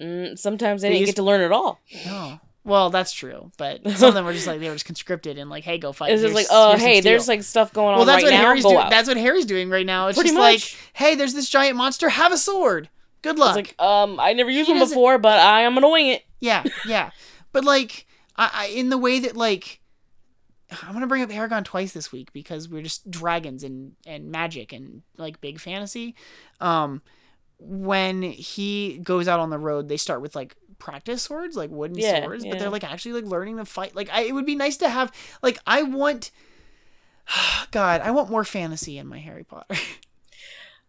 Mm, 0.00 0.38
sometimes 0.38 0.82
they 0.82 0.88
They 0.88 0.94
didn't 0.94 1.00
used- 1.02 1.08
get 1.16 1.16
to 1.16 1.22
learn 1.22 1.40
at 1.40 1.52
all. 1.52 1.80
No. 2.04 2.40
Well, 2.64 2.90
that's 2.90 3.12
true, 3.12 3.52
but 3.58 3.88
some 3.96 4.08
of 4.08 4.14
them 4.14 4.24
were 4.24 4.32
just 4.32 4.46
like 4.48 4.58
they 4.60 4.68
were 4.68 4.74
just 4.74 4.84
conscripted 4.86 5.38
and 5.38 5.48
like, 5.48 5.62
hey, 5.64 5.78
go 5.78 5.92
fight. 5.92 6.12
It's 6.12 6.22
just 6.22 6.34
like, 6.34 6.46
oh, 6.50 6.76
hey, 6.76 7.00
there's 7.00 7.28
like 7.28 7.42
stuff 7.44 7.72
going 7.72 7.90
on 7.92 7.96
well, 7.98 8.04
that's 8.06 8.24
right 8.24 8.32
what 8.32 8.36
now. 8.36 8.42
Harry's 8.44 8.64
doing. 8.64 8.90
That's 8.90 9.06
what 9.08 9.16
Harry's 9.16 9.46
doing 9.46 9.70
right 9.70 9.86
now. 9.86 10.08
It's 10.08 10.18
Pretty 10.18 10.30
just 10.30 10.38
much. 10.38 10.44
like, 10.74 10.90
hey, 10.94 11.14
there's 11.14 11.32
this 11.32 11.48
giant 11.48 11.76
monster. 11.76 12.08
Have 12.08 12.32
a 12.32 12.36
sword. 12.38 12.88
Good 13.22 13.38
luck. 13.38 13.56
It's 13.56 13.68
like, 13.78 13.80
um, 13.88 14.18
I 14.20 14.32
never 14.32 14.50
used 14.50 14.66
He 14.66 14.72
one 14.72 14.80
doesn't- 14.80 14.94
before, 14.94 15.18
but 15.18 15.38
I 15.38 15.60
am 15.62 15.74
gonna 15.74 15.88
wing 15.88 16.08
it. 16.08 16.24
Yeah, 16.40 16.64
yeah. 16.86 17.10
But 17.52 17.64
like 17.64 18.06
I, 18.36 18.50
I 18.52 18.66
in 18.66 18.90
the 18.90 18.98
way 18.98 19.20
that 19.20 19.34
like 19.36 19.80
I'm 20.82 20.92
gonna 20.92 21.06
bring 21.06 21.22
up 21.22 21.30
Eragon 21.30 21.64
twice 21.64 21.92
this 21.92 22.10
week 22.10 22.32
because 22.32 22.68
we're 22.68 22.82
just 22.82 23.10
dragons 23.10 23.62
and 23.62 23.92
and 24.06 24.30
magic 24.30 24.72
and 24.72 25.02
like 25.16 25.40
big 25.40 25.60
fantasy. 25.60 26.14
Um, 26.60 27.02
when 27.58 28.22
he 28.22 28.98
goes 28.98 29.28
out 29.28 29.40
on 29.40 29.50
the 29.50 29.58
road, 29.58 29.88
they 29.88 29.96
start 29.96 30.20
with 30.20 30.34
like 30.34 30.56
practice 30.78 31.22
swords, 31.22 31.56
like 31.56 31.70
wooden 31.70 31.96
Yeah, 31.98 32.22
swords, 32.24 32.44
but 32.44 32.58
they're 32.58 32.70
like 32.70 32.84
actually 32.84 33.20
like 33.20 33.30
learning 33.30 33.56
to 33.58 33.64
fight. 33.64 33.94
Like 33.94 34.10
I, 34.12 34.22
it 34.22 34.32
would 34.34 34.46
be 34.46 34.56
nice 34.56 34.76
to 34.78 34.88
have 34.88 35.12
like 35.42 35.58
I 35.66 35.82
want. 35.82 36.30
God, 37.70 38.00
I 38.00 38.10
want 38.10 38.30
more 38.30 38.44
fantasy 38.44 38.98
in 38.98 39.06
my 39.06 39.18
Harry 39.18 39.44
Potter. 39.44 39.74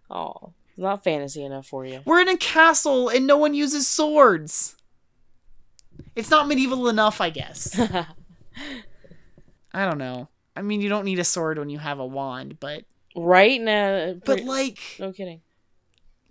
Oh, 0.09 0.53
not 0.77 1.03
fantasy 1.03 1.43
enough 1.43 1.67
for 1.67 1.85
you. 1.85 1.99
We're 2.05 2.21
in 2.21 2.29
a 2.29 2.37
castle 2.37 3.09
and 3.09 3.27
no 3.27 3.35
one 3.35 3.53
uses 3.53 3.89
swords. 3.89 4.77
It's 6.15 6.29
not 6.29 6.47
medieval 6.47 6.87
enough, 6.87 7.19
I 7.19 7.29
guess. 7.29 7.77
I 9.77 9.85
don't 9.85 9.99
know. 9.99 10.27
I 10.55 10.63
mean, 10.63 10.81
you 10.81 10.89
don't 10.89 11.05
need 11.05 11.19
a 11.19 11.23
sword 11.23 11.59
when 11.59 11.69
you 11.69 11.77
have 11.77 11.99
a 11.99 12.05
wand, 12.05 12.59
but 12.59 12.85
right 13.15 13.61
now, 13.61 14.15
but 14.25 14.41
like 14.41 14.79
no 14.99 15.13
kidding. 15.13 15.41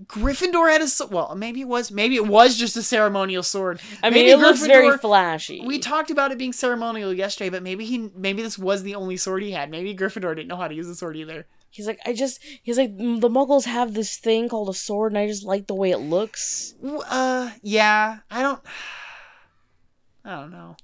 Gryffindor 0.05 0.69
had 0.69 0.83
a. 0.83 1.15
Well, 1.15 1.37
maybe 1.37 1.61
it 1.61 1.69
was 1.69 1.93
maybe 1.93 2.17
it 2.17 2.27
was 2.27 2.57
just 2.57 2.77
a 2.77 2.83
ceremonial 2.83 3.45
sword. 3.45 3.81
I 4.03 4.11
mean, 4.11 4.25
Maybe 4.25 4.31
it 4.33 4.39
looks 4.39 4.67
very 4.67 4.99
flashy. 4.99 5.63
We 5.65 5.79
talked 5.79 6.11
about 6.11 6.33
it 6.33 6.39
being 6.39 6.53
ceremonial 6.53 7.15
yesterday, 7.15 7.51
but 7.51 7.63
maybe 7.63 7.85
he 7.85 8.11
maybe 8.17 8.43
this 8.43 8.59
was 8.59 8.83
the 8.83 8.97
only 8.97 9.17
sword 9.17 9.45
he 9.45 9.53
had. 9.53 9.71
Maybe 9.71 9.95
Gryffindor 9.95 10.35
didn't 10.35 10.49
know 10.49 10.57
how 10.57 10.67
to 10.67 10.75
use 10.75 10.89
a 10.89 10.97
sword 10.97 11.17
either. 11.17 11.47
He's 11.71 11.87
like, 11.87 12.01
I 12.05 12.15
just. 12.15 12.43
He's 12.63 12.79
like, 12.79 12.97
"Mm, 12.97 13.21
the 13.21 13.29
Muggles 13.29 13.65
have 13.65 13.95
this 13.95 14.17
thing 14.17 14.49
called 14.49 14.69
a 14.69 14.75
sword, 14.75 15.13
and 15.13 15.19
I 15.19 15.29
just 15.29 15.45
like 15.45 15.69
the 15.69 15.75
way 15.75 15.93
it 15.93 15.99
looks. 15.99 16.75
Uh, 17.09 17.53
yeah, 17.63 18.19
I 18.29 18.43
don't. 18.43 18.61
I 20.25 20.41
don't 20.41 20.51
know. 20.51 20.77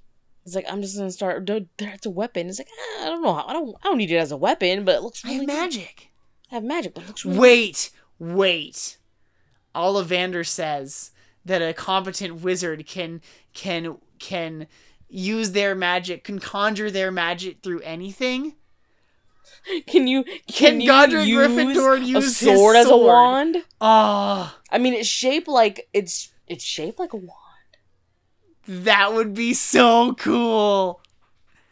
He's 0.44 0.54
like, 0.56 0.66
I'm 0.68 0.82
just 0.82 0.96
gonna 0.96 1.10
start. 1.10 1.48
It's 1.48 2.06
a 2.06 2.10
weapon. 2.10 2.48
It's 2.48 2.58
like, 2.58 2.68
"Ah, 2.98 3.02
I 3.04 3.08
don't 3.08 3.22
know. 3.22 3.34
I 3.46 3.52
don't. 3.52 3.76
I 3.82 3.88
don't 3.88 3.98
need 3.98 4.10
it 4.10 4.16
as 4.16 4.32
a 4.32 4.36
weapon, 4.36 4.84
but 4.84 4.96
it 4.96 5.02
looks 5.02 5.24
I 5.24 5.28
really 5.28 5.40
have 5.40 5.46
good. 5.46 5.54
magic. 5.60 6.10
I 6.50 6.54
have 6.56 6.64
magic, 6.64 6.94
but 6.94 7.04
it 7.04 7.06
looks 7.08 7.24
really 7.24 7.38
Wait, 7.38 7.90
wait. 8.18 8.98
Ollivander 9.74 10.46
says 10.46 11.12
that 11.44 11.62
a 11.62 11.72
competent 11.72 12.42
wizard 12.42 12.86
can 12.86 13.20
can 13.54 13.98
can 14.18 14.66
use 15.08 15.52
their 15.52 15.74
magic, 15.74 16.24
can 16.24 16.38
conjure 16.38 16.90
their 16.90 17.10
magic 17.12 17.62
through 17.62 17.80
anything. 17.80 18.54
Can 19.86 20.06
you 20.06 20.24
Can 20.24 20.40
can, 20.48 20.80
you 20.80 20.88
Godric 20.88 21.26
use 21.26 21.46
Gryffindor 21.48 22.00
a 22.00 22.04
use 22.04 22.40
his 22.40 22.56
sword 22.56 22.74
as 22.76 22.86
a 22.86 22.90
sword? 22.90 23.06
wand? 23.06 23.56
Oh, 23.80 24.56
I 24.70 24.78
mean, 24.78 24.94
it's 24.94 25.08
shaped 25.08 25.46
like 25.46 25.88
it's 25.92 26.30
it's 26.48 26.64
shaped 26.64 26.98
like 26.98 27.12
a 27.12 27.16
wand. 27.16 27.30
That 28.66 29.12
would 29.12 29.34
be 29.34 29.54
so 29.54 30.14
cool. 30.14 31.00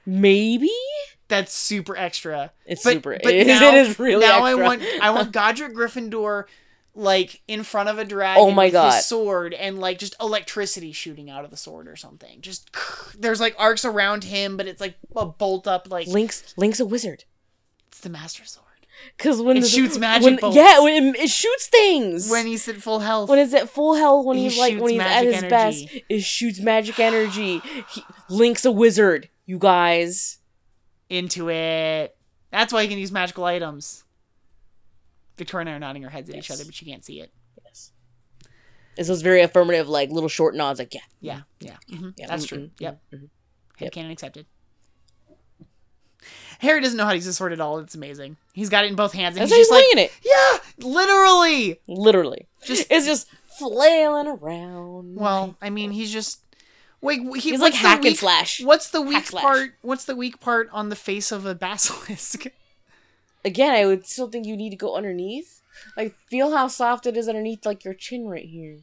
Maybe 0.06 0.70
That's 1.28 1.52
super 1.52 1.96
extra. 1.96 2.52
it's 2.66 2.82
But- 2.82 2.92
super. 2.94 3.18
but 3.22 3.32
it, 3.34 3.46
is- 3.46 3.60
now- 3.60 3.68
it 3.68 3.74
is 3.86 3.98
really. 3.98 4.26
now 4.26 4.44
I 4.44 4.54
want 4.54 4.82
I 5.00 5.10
want 5.10 5.32
Godric 5.32 5.74
Gryffindor 5.74 6.44
like 6.94 7.40
in 7.46 7.62
front 7.62 7.88
of 7.88 7.98
a 8.00 8.04
dragon 8.04 8.42
Oh 8.42 8.50
my 8.50 8.64
with 8.64 8.72
God. 8.72 8.94
his 8.94 9.06
sword 9.06 9.54
and 9.54 9.78
like 9.78 9.98
just 9.98 10.16
electricity 10.20 10.90
shooting 10.90 11.30
out 11.30 11.44
of 11.44 11.50
the 11.52 11.56
sword 11.56 11.86
or 11.86 11.94
something. 11.94 12.40
Just 12.40 12.68
there's 13.18 13.40
like 13.40 13.54
arcs 13.58 13.84
around 13.84 14.24
him, 14.24 14.56
but 14.56 14.66
it's 14.66 14.80
like 14.80 14.96
a 15.14 15.24
bolt 15.26 15.68
up 15.68 15.88
like 15.90 16.08
Link's 16.08 16.52
Link's 16.56 16.80
a 16.80 16.86
wizard. 16.86 17.24
it's 17.88 18.00
the 18.00 18.08
master 18.10 18.44
sword. 18.44 18.66
Because 19.16 19.40
when 19.42 19.56
It 19.58 19.60
the- 19.62 19.68
shoots 19.68 19.98
magic 19.98 20.24
when, 20.24 20.36
bolts. 20.36 20.56
Yeah, 20.56 20.80
when 20.80 21.14
it, 21.14 21.20
it 21.20 21.30
shoots 21.30 21.66
things. 21.68 22.30
When 22.30 22.46
he's 22.46 22.66
at 22.68 22.76
full 22.76 23.00
health. 23.00 23.28
when 23.28 23.38
it's 23.38 23.52
at 23.54 23.68
full 23.68 23.94
health, 23.94 24.24
when 24.26 24.36
He 24.38 24.44
he's 24.44 24.58
like 24.58 24.78
when 24.80 24.92
he's 24.92 25.00
at 25.00 25.24
his 25.24 25.36
energy. 25.42 25.48
best, 25.50 25.88
it 26.08 26.22
shoots 26.22 26.60
magic 26.60 26.98
energy. 26.98 27.60
He, 27.90 28.04
Link's 28.28 28.64
a 28.64 28.70
wizard, 28.72 29.28
you 29.46 29.58
guys. 29.58 30.38
into 31.08 31.50
it. 31.50 32.16
That's 32.50 32.72
why 32.72 32.82
he 32.82 32.88
can 32.88 32.98
use 32.98 33.12
magical 33.12 33.44
items. 33.44 34.04
Victoria 35.36 35.62
and 35.62 35.70
I 35.70 35.72
are 35.76 35.78
nodding 35.78 36.04
our 36.04 36.10
heads 36.10 36.28
at 36.30 36.36
each 36.36 36.50
other, 36.50 36.64
but 36.64 36.74
she 36.74 36.84
can't 36.84 37.04
see 37.04 37.20
it. 37.20 37.32
Yes. 37.64 37.92
It's 38.96 39.08
those 39.08 39.22
very 39.22 39.40
affirmative, 39.42 39.88
like 39.88 40.10
little 40.10 40.28
short 40.28 40.54
nods, 40.54 40.78
like 40.78 40.92
yeah, 40.94 41.00
Yeah, 41.20 41.40
yeah, 41.60 41.76
mhm, 41.90 42.12
yeah, 42.16 42.26
that's 42.26 42.44
mm, 42.44 42.48
true. 42.48 42.58
mm, 42.58 42.70
Yep, 42.78 43.00
mm, 43.14 43.18
mm. 43.22 43.28
Yep. 43.96 44.10
accepted. 44.12 44.46
Harry 46.60 46.80
doesn't 46.80 46.96
know 46.96 47.04
how 47.04 47.10
to 47.10 47.16
use 47.16 47.26
a 47.26 47.32
sword 47.32 47.52
at 47.52 47.60
all. 47.60 47.78
It's 47.78 47.94
amazing. 47.94 48.36
He's 48.52 48.68
got 48.68 48.84
it 48.84 48.88
in 48.88 48.94
both 48.96 49.12
hands, 49.12 49.36
and 49.36 49.42
That's 49.42 49.54
he's 49.56 49.68
just 49.68 49.82
he's 49.82 49.96
like, 49.96 50.06
it. 50.06 50.12
yeah, 50.24 50.86
literally. 50.86 51.80
Literally, 51.88 52.46
Just- 52.64 52.86
it's 52.90 53.06
just 53.06 53.28
flailing 53.58 54.26
around. 54.26 55.16
Well, 55.16 55.56
I 55.60 55.70
mean, 55.70 55.90
he's 55.90 56.12
just 56.12 56.40
wait. 57.00 57.20
He, 57.36 57.50
he's 57.50 57.60
like 57.60 57.72
what's 57.72 57.82
the 57.82 57.88
and 57.88 58.02
weak- 58.04 58.18
slash. 58.18 58.60
What's 58.62 58.90
the 58.90 59.02
weak 59.02 59.26
slash. 59.26 59.42
part? 59.42 59.70
What's 59.82 60.04
the 60.04 60.16
weak 60.16 60.40
part 60.40 60.68
on 60.72 60.88
the 60.88 60.96
face 60.96 61.32
of 61.32 61.46
a 61.46 61.54
basilisk? 61.54 62.46
Again, 63.44 63.72
I 63.74 63.86
would 63.86 64.06
still 64.06 64.28
think 64.28 64.46
you 64.46 64.56
need 64.56 64.70
to 64.70 64.76
go 64.76 64.96
underneath. 64.96 65.62
Like, 65.96 66.14
feel 66.28 66.54
how 66.54 66.68
soft 66.68 67.06
it 67.06 67.16
is 67.16 67.26
underneath, 67.28 67.64
like 67.64 67.84
your 67.84 67.94
chin 67.94 68.28
right 68.28 68.44
here. 68.44 68.76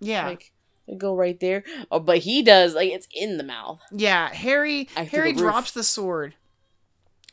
yeah, 0.00 0.26
Like, 0.26 0.50
go 0.98 1.14
right 1.14 1.38
there. 1.38 1.62
Oh, 1.92 2.00
but 2.00 2.18
he 2.18 2.42
does 2.42 2.74
like 2.74 2.90
it's 2.90 3.06
in 3.14 3.36
the 3.36 3.44
mouth. 3.44 3.80
Yeah, 3.92 4.28
Harry 4.34 4.88
I 4.96 5.04
Harry 5.04 5.32
drops 5.32 5.70
the 5.70 5.84
sword 5.84 6.34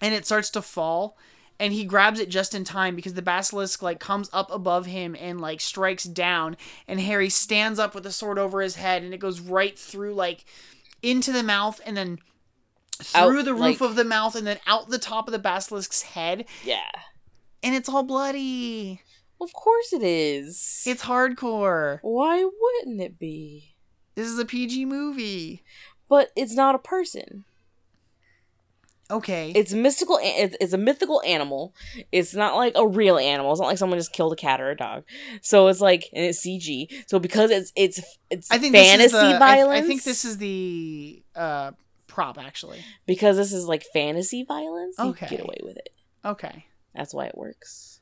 and 0.01 0.13
it 0.13 0.25
starts 0.25 0.49
to 0.51 0.61
fall 0.61 1.17
and 1.59 1.73
he 1.73 1.83
grabs 1.85 2.19
it 2.19 2.29
just 2.29 2.53
in 2.53 2.63
time 2.63 2.95
because 2.95 3.15
the 3.15 3.21
basilisk 3.21 3.81
like 3.81 3.99
comes 3.99 4.29
up 4.31 4.51
above 4.51 4.85
him 4.85 5.15
and 5.19 5.41
like 5.41 5.59
strikes 5.59 6.03
down 6.03 6.55
and 6.87 6.99
Harry 6.99 7.29
stands 7.29 7.79
up 7.79 7.95
with 7.95 8.03
the 8.03 8.11
sword 8.11 8.37
over 8.37 8.61
his 8.61 8.75
head 8.75 9.01
and 9.03 9.13
it 9.13 9.19
goes 9.19 9.39
right 9.39 9.77
through 9.77 10.13
like 10.13 10.45
into 11.01 11.31
the 11.31 11.43
mouth 11.43 11.81
and 11.85 11.97
then 11.97 12.19
through 13.01 13.39
Out, 13.39 13.45
the 13.45 13.53
roof 13.53 13.61
like- 13.61 13.81
of 13.81 13.95
the 13.95 14.03
mouth 14.03 14.35
and 14.35 14.45
then 14.45 14.59
out 14.67 14.89
the 14.89 14.99
top 14.99 15.27
of 15.27 15.31
the 15.31 15.39
basilisk's 15.39 16.01
head 16.03 16.45
Yeah. 16.63 16.89
and 17.63 17.73
it's 17.75 17.89
all 17.89 18.03
bloody. 18.03 19.01
Of 19.39 19.53
course 19.53 19.93
it 19.93 20.01
is. 20.01 20.81
It's 20.87 21.03
hardcore. 21.03 21.99
Why 22.01 22.43
wouldn't 22.43 22.99
it 23.01 23.19
be? 23.19 23.75
This 24.15 24.27
is 24.27 24.39
a 24.39 24.45
PG 24.45 24.85
movie. 24.85 25.63
But 26.09 26.31
it's 26.35 26.55
not 26.55 26.73
a 26.73 26.79
person. 26.79 27.43
Okay. 29.09 29.51
It's 29.55 29.71
mystical. 29.73 30.17
a- 30.17 30.43
It's, 30.43 30.57
it's 30.59 30.73
a 30.73 30.77
mythical 30.77 31.21
animal. 31.25 31.73
It's 32.11 32.33
not 32.33 32.55
like 32.55 32.73
a 32.75 32.85
real 32.85 33.17
animal. 33.17 33.51
It's 33.53 33.61
not 33.61 33.67
like 33.67 33.77
someone 33.77 33.97
just 33.97 34.11
killed 34.11 34.33
a 34.33 34.35
cat 34.35 34.59
or 34.59 34.69
a 34.69 34.75
dog. 34.75 35.03
So 35.41 35.67
it's 35.69 35.79
like 35.79 36.09
and 36.13 36.25
it's 36.25 36.45
CG. 36.45 36.87
So 37.07 37.17
because 37.19 37.49
it's 37.51 37.71
it's 37.75 38.01
it's 38.29 38.51
I 38.51 38.57
think 38.57 38.75
fantasy 38.75 39.15
the, 39.15 39.37
violence. 39.39 39.83
I, 39.85 39.87
think 39.87 40.03
this 40.03 40.25
is 40.25 40.37
the 40.39 41.23
uh 41.35 41.71
prop 42.07 42.37
actually. 42.37 42.83
because 43.05 43.37
this 43.37 43.53
is 43.53 43.65
like 43.65 43.83
fantasy 43.93 44.43
violence. 44.43 44.95
You 44.99 45.05
Okay. 45.11 45.27
get 45.29 45.39
away 45.39 45.59
with 45.63 45.77
it. 45.77 45.89
Okay. 46.25 46.65
That's 46.93 47.13
why 47.13 47.27
it 47.27 47.37
works. 47.37 48.01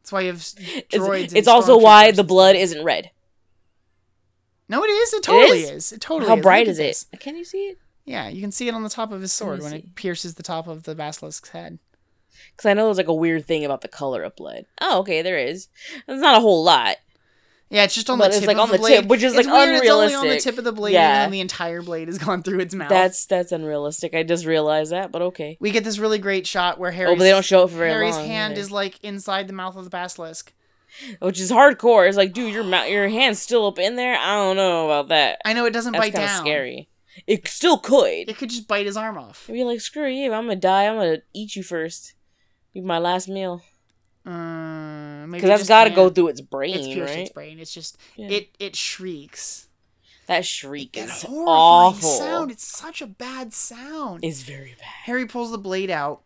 That's 0.00 0.12
why 0.12 0.20
you 0.22 0.28
have 0.28 0.36
s- 0.36 0.54
It's, 0.58 0.96
droids. 0.96 1.34
it's 1.36 1.48
also 1.48 1.76
why 1.76 2.12
the 2.12 2.24
blood 2.24 2.56
isn't 2.56 2.82
red. 2.84 3.10
No, 4.68 4.82
it 4.84 4.88
is. 4.88 5.12
It 5.12 5.22
totally 5.22 5.60
is? 5.64 5.70
is? 5.70 5.92
It 5.92 6.00
totally. 6.00 6.28
How 6.30 6.36
is. 6.36 6.42
bright 6.42 6.66
is 6.68 6.78
it? 6.78 6.82
this. 6.82 7.06
Can 7.20 7.36
you 7.36 7.44
see 7.44 7.66
it? 7.66 7.78
Yeah, 8.04 8.28
you 8.28 8.40
can 8.40 8.52
see 8.52 8.68
it 8.68 8.74
on 8.74 8.82
the 8.82 8.88
top 8.90 9.12
of 9.12 9.20
his 9.20 9.32
sword 9.32 9.60
when 9.62 9.70
see. 9.70 9.76
it 9.78 9.94
pierces 9.94 10.34
the 10.34 10.42
top 10.42 10.66
of 10.66 10.82
the 10.84 10.94
basilisk's 10.94 11.50
head. 11.50 11.78
Because 12.56 12.68
I 12.68 12.74
know 12.74 12.86
there's 12.86 12.96
like 12.96 13.06
a 13.08 13.14
weird 13.14 13.46
thing 13.46 13.64
about 13.64 13.82
the 13.82 13.88
color 13.88 14.22
of 14.22 14.34
blood. 14.36 14.64
Oh, 14.80 15.00
okay, 15.00 15.22
there 15.22 15.38
is. 15.38 15.68
It's 16.08 16.20
not 16.20 16.36
a 16.36 16.40
whole 16.40 16.64
lot. 16.64 16.96
Yeah, 17.70 17.84
it's 17.84 17.94
just 17.94 18.10
on 18.10 18.18
But 18.18 18.32
the 18.32 18.36
it's, 18.38 18.46
like, 18.46 18.56
of 18.58 18.64
on 18.64 18.68
the 18.68 18.72
the 18.72 18.78
blade, 18.80 19.00
tip, 19.02 19.06
which 19.06 19.22
is, 19.22 19.34
It's 19.34 19.46
like, 19.46 19.54
weird, 19.54 19.76
It's 19.82 19.88
only 19.90 20.14
on 20.14 20.28
the 20.28 20.38
tip 20.38 20.58
of 20.58 20.64
the 20.64 20.72
blade, 20.72 20.92
Yeah. 20.92 21.08
and 21.14 21.22
then 21.24 21.30
the 21.30 21.40
entire 21.40 21.80
blade 21.80 22.08
has 22.08 22.18
gone 22.18 22.42
through 22.42 22.60
its 22.60 22.74
mouth. 22.74 22.90
That's 22.90 23.24
that's 23.24 23.50
unrealistic. 23.50 24.14
I 24.14 24.24
just 24.24 24.44
realized 24.44 24.92
that, 24.92 25.10
but 25.10 25.22
okay. 25.22 25.56
we 25.58 25.70
get 25.70 25.82
this 25.82 25.98
really 25.98 26.18
great 26.18 26.46
shot 26.46 26.78
where 26.78 26.90
Harry's, 26.90 27.12
oh, 27.12 27.16
but 27.16 27.22
they 27.24 27.30
don't 27.30 27.44
show 27.44 27.62
it 27.64 27.70
for 27.70 27.76
very 27.78 27.90
Harry's 27.92 28.16
long. 28.16 28.26
hand 28.26 28.52
either. 28.52 28.60
is 28.60 28.70
like 28.70 29.02
inside 29.02 29.46
the 29.46 29.54
mouth 29.54 29.76
of 29.76 29.84
the 29.84 29.90
basilisk. 29.90 30.52
which 31.20 31.40
is 31.40 31.50
hardcore. 31.50 32.06
It's 32.06 32.18
like, 32.18 32.34
dude, 32.34 32.52
your 32.52 32.64
mouth, 32.64 32.90
your 32.90 33.08
hand's 33.08 33.38
still 33.40 33.66
up 33.66 33.78
in 33.78 33.96
there. 33.96 34.18
I 34.18 34.34
don't 34.34 34.56
know 34.56 34.84
about 34.84 35.08
that. 35.08 35.38
I 35.46 35.54
know 35.54 35.64
it 35.64 35.70
doesn't 35.72 35.92
That's 35.92 36.04
bite 36.04 36.14
down. 36.14 36.40
scary. 36.44 36.88
It 37.26 37.46
still 37.48 37.78
could. 37.78 38.28
It 38.28 38.36
could 38.38 38.50
just 38.50 38.66
bite 38.68 38.86
his 38.86 38.96
arm 38.96 39.18
off. 39.18 39.44
It'd 39.44 39.54
be 39.58 39.64
like, 39.64 39.80
screw 39.80 40.08
you. 40.08 40.32
I'm 40.32 40.44
gonna 40.44 40.56
die. 40.56 40.86
I'm 40.86 40.96
gonna 40.96 41.18
eat 41.34 41.54
you 41.56 41.62
first. 41.62 42.14
Be 42.72 42.80
my 42.80 42.98
last 42.98 43.28
meal. 43.28 43.62
Uh, 44.24 45.26
Because 45.26 45.44
it 45.44 45.46
that's 45.48 45.68
got 45.68 45.84
to 45.84 45.90
go 45.90 46.08
through 46.08 46.28
its 46.28 46.40
brain, 46.40 46.74
It's 46.76 46.86
pierced 46.86 47.10
right? 47.14 47.18
its 47.22 47.32
brain. 47.32 47.58
It's 47.58 47.72
just 47.74 47.98
Yeah. 48.16 48.28
it 48.28 48.48
it 48.58 48.76
shrieks. 48.76 49.68
That 50.26 50.46
shriek 50.46 50.92
That 50.92 51.08
is 51.08 51.24
awful. 51.28 52.08
sound. 52.08 52.50
It's 52.52 52.64
such 52.64 53.02
a 53.02 53.06
bad 53.06 53.52
sound. 53.52 54.24
It's 54.24 54.42
very 54.42 54.74
bad. 54.78 54.86
Harry 55.04 55.26
pulls 55.26 55.50
the 55.50 55.58
blade 55.58 55.90
out, 55.90 56.22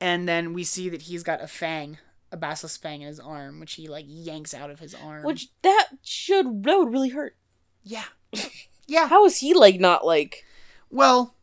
and 0.00 0.28
then 0.28 0.52
we 0.52 0.64
see 0.64 0.88
that 0.88 1.02
he's 1.02 1.22
got 1.22 1.40
a 1.40 1.46
fang, 1.46 1.98
a 2.32 2.36
basilisk 2.36 2.82
fang 2.82 3.02
in 3.02 3.08
his 3.08 3.20
arm, 3.20 3.60
which 3.60 3.74
he 3.74 3.86
like 3.86 4.04
yanks 4.08 4.52
out 4.52 4.70
of 4.70 4.80
his 4.80 4.94
arm. 4.94 5.22
Which 5.24 5.48
that 5.62 5.88
should 6.02 6.64
that 6.64 6.78
would 6.78 6.92
really 6.92 7.10
hurt. 7.10 7.36
yeah, 7.84 8.04
yeah. 8.88 9.06
How 9.08 9.24
is 9.26 9.38
he 9.38 9.54
like 9.54 9.78
not 9.78 10.04
like? 10.04 10.44
Well, 10.90 11.34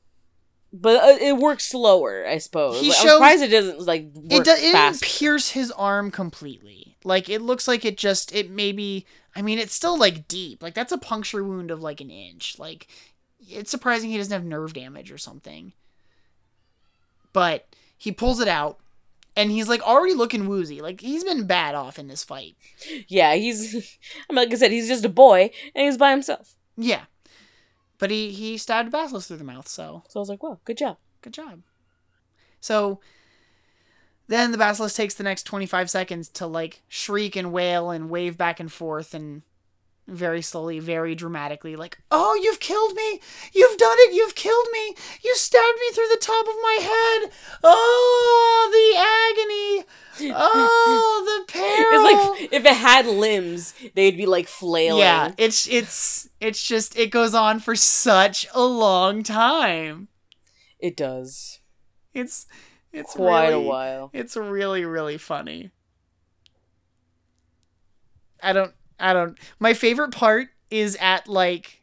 But 0.74 1.02
uh, 1.04 1.18
it 1.22 1.38
works 1.38 1.66
slower, 1.66 2.26
I 2.28 2.38
suppose. 2.40 2.82
He 2.82 2.90
Like, 2.90 2.98
shows- 2.98 3.06
I'm 3.06 3.12
surprised 3.18 3.44
it 3.44 3.48
doesn't 3.50 3.82
like 3.86 4.02
it, 4.30 4.44
do, 4.44 4.52
it 4.54 5.02
pierce 5.02 5.52
his 5.52 5.72
arm 5.72 6.12
completely. 6.12 6.98
Like 7.06 7.30
it 7.30 7.42
looks 7.42 7.68
like 7.68 7.86
it 7.86 7.98
just 7.98 8.34
it 8.36 8.50
maybe. 8.50 9.06
I 9.36 9.42
mean, 9.42 9.60
it's 9.60 9.74
still 9.74 9.98
like 9.98 10.28
deep. 10.28 10.62
Like 10.64 10.74
that's 10.74 10.92
a 10.92 10.98
puncture 10.98 11.44
wound 11.44 11.70
of 11.72 11.82
like 11.82 12.02
an 12.02 12.10
inch. 12.10 12.58
Like 12.60 12.88
it's 13.48 13.70
surprising 13.72 14.10
he 14.10 14.18
doesn't 14.18 14.34
have 14.34 14.44
nerve 14.44 14.74
damage 14.74 15.12
or 15.12 15.18
something. 15.20 15.74
but 17.34 17.68
he 17.98 18.12
pulls 18.12 18.40
it 18.40 18.48
out, 18.48 18.80
and 19.36 19.52
he's 19.52 19.68
like 19.70 19.82
already 19.82 20.14
looking 20.14 20.48
woozy. 20.48 20.82
Like 20.82 21.02
he's 21.02 21.24
been 21.24 21.46
bad 21.48 21.76
off 21.76 22.00
in 22.00 22.08
this 22.08 22.24
fight. 22.24 22.56
Yeah, 23.08 23.36
he's. 23.36 23.76
I 23.76 23.80
mean, 24.34 24.44
like 24.46 24.52
I 24.54 24.56
said, 24.58 24.72
he's 24.72 24.88
just 24.88 25.06
a 25.06 25.10
boy 25.10 25.52
and 25.76 25.86
he's 25.86 25.98
by 25.98 26.12
himself. 26.12 26.56
Yeah, 26.78 27.04
but 27.98 28.12
he 28.12 28.32
he 28.32 28.58
stabbed 28.58 28.92
Basilisk 28.92 29.28
through 29.28 29.38
the 29.38 29.44
mouth. 29.44 29.68
So 29.68 30.04
So 30.08 30.20
I 30.20 30.22
was 30.22 30.30
like, 30.30 30.44
"Wow, 30.44 30.60
good 30.66 30.78
job." 30.78 30.98
good 31.22 31.34
job. 31.34 31.64
So 32.62 33.00
then 34.28 34.52
the 34.52 34.58
basilisk 34.58 34.96
takes 34.96 35.16
the 35.16 35.24
next 35.24 35.44
25 35.44 35.90
seconds 35.90 36.30
to 36.30 36.48
like 36.48 36.82
shriek 36.88 37.36
and 37.36 37.52
wail 37.52 37.90
and 37.90 38.10
wave 38.10 38.38
back 38.38 38.60
and 38.60 38.72
forth 38.72 39.14
and 39.14 39.42
very 40.08 40.42
slowly, 40.42 40.80
very 40.80 41.16
dramatically, 41.16 41.76
like, 41.76 41.98
Oh, 42.12 42.40
you've 42.42 42.60
killed 42.60 42.94
me! 42.94 43.20
You've 43.54 43.78
done 43.78 43.96
it! 44.00 44.14
You've 44.14 44.36
killed 44.36 44.68
me! 44.72 44.96
You 45.24 45.36
stabbed 45.36 45.80
me 45.80 45.92
through 45.94 46.08
the 46.12 46.20
top 46.22 46.48
of 46.48 46.56
my 46.62 46.78
head! 46.82 47.32
Oh, 47.64 48.70
the 48.72 50.28
agony! 50.28 50.32
Oh, 50.36 51.44
the 51.48 51.52
peril! 51.52 52.06
It's 52.06 52.42
like 52.42 52.54
if 52.54 52.66
it 52.66 52.76
had 52.78 53.08
limbs, 53.08 53.74
they'd 53.96 54.16
be 54.18 54.26
like 54.26 54.48
flailing. 54.48 55.00
yeah, 55.02 55.32
it's 55.38 55.68
it's 55.68 56.30
it's 56.40 56.62
just 56.66 56.98
it 56.98 57.12
goes 57.12 57.34
on 57.34 57.60
for 57.60 57.76
such 57.76 58.48
a 58.54 58.64
long 58.64 59.24
time. 59.24 60.08
it 60.80 60.96
does. 60.96 61.60
It's 62.14 62.46
it's 62.94 63.14
Quite 63.14 63.50
really, 63.50 63.66
a 63.66 63.68
while. 63.68 64.10
It's 64.14 64.38
really 64.38 64.86
really 64.86 65.18
funny. 65.18 65.72
I 68.42 68.54
don't 68.54 68.74
I 69.00 69.14
don't 69.14 69.38
my 69.60 69.74
favorite 69.74 70.12
part 70.12 70.50
is 70.70 70.98
at 71.00 71.28
like 71.28 71.82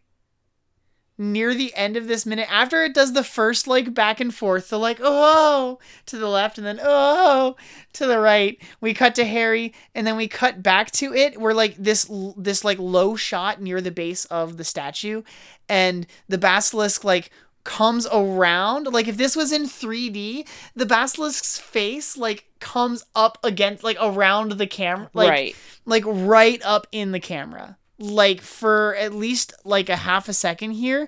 near 1.19 1.55
the 1.55 1.75
end 1.75 1.97
of 1.97 2.09
this 2.09 2.27
minute 2.27 2.51
after 2.51 2.83
it 2.85 2.95
does 2.95 3.13
the 3.13 3.23
first 3.23 3.67
like 3.67 3.95
back 3.95 4.19
and 4.19 4.35
forth 4.35 4.71
the 4.71 4.79
like 4.79 4.99
oh 5.01 5.79
to 6.07 6.17
the 6.19 6.29
left 6.29 6.59
and 6.59 6.67
then 6.67 6.81
oh 6.83 7.55
to 7.93 8.07
the 8.07 8.19
right. 8.19 8.61
We 8.81 8.95
cut 8.95 9.15
to 9.17 9.25
harry 9.25 9.75
and 9.95 10.07
then 10.07 10.17
we 10.17 10.27
cut 10.27 10.63
back 10.63 10.91
to 10.93 11.15
it 11.15 11.41
we're 11.41 11.53
like 11.53 11.77
this 11.77 12.11
this 12.37 12.65
like 12.65 12.79
low 12.79 13.15
shot 13.15 13.61
near 13.61 13.81
the 13.81 13.91
base 13.91 14.25
of 14.27 14.57
the 14.57 14.65
statue 14.65 15.23
and 15.69 16.07
the 16.29 16.39
basilisk 16.39 17.05
like 17.05 17.31
comes 17.65 18.07
around 18.13 18.87
like 18.89 19.07
if 19.07 19.17
this 19.17 19.37
was 19.37 19.53
in 19.53 19.63
3d 19.65 20.47
the 20.75 20.87
basilisk's 20.87 21.59
face 21.59 22.17
like 22.17 22.45
comes 22.59 23.05
up 23.15 23.39
against 23.45 23.85
like 23.85 23.97
around 24.01 24.53
the 24.53 24.67
camera 24.67 25.09
like 25.15 25.31
right. 25.31 25.57
like 25.85 26.03
right 26.07 26.61
up 26.65 26.87
in 26.91 27.13
the 27.13 27.21
camera 27.21 27.77
like 27.99 28.41
for 28.41 28.97
at 28.97 29.13
least 29.15 29.55
like 29.65 29.89
a 29.89 29.97
half 29.97 30.29
a 30.29 30.33
second 30.33 30.73
here 30.73 31.07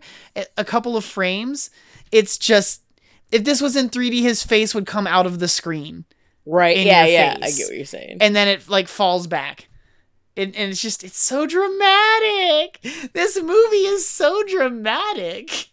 a- 0.56 0.64
couple 0.64 0.96
of 0.96 1.04
frames 1.04 1.70
it's 2.12 2.38
just 2.38 2.82
if 3.32 3.42
this 3.42 3.60
was 3.60 3.74
in 3.74 3.90
3d 3.90 4.20
his 4.22 4.44
face 4.44 4.74
would 4.74 4.86
come 4.86 5.06
out 5.06 5.26
of 5.26 5.38
the 5.40 5.48
screen 5.48 6.04
Right. 6.46 6.76
yeah, 6.76 7.06
yeah. 7.06 7.38
I 7.40 7.50
get 7.50 7.68
what 7.68 7.74
you're 7.76 7.86
saying. 7.86 8.18
and 8.20 8.36
then 8.36 8.46
it 8.48 8.68
like 8.68 8.86
falls 8.86 9.26
back 9.26 9.66
and, 10.36 10.54
and 10.54 10.70
it's 10.70 10.82
just 10.82 11.02
it's 11.02 11.18
so 11.18 11.46
dramatic 11.46 12.80
this 13.12 13.40
movie 13.40 13.86
is 13.86 14.06
so 14.08 14.42
dramatic 14.44 15.70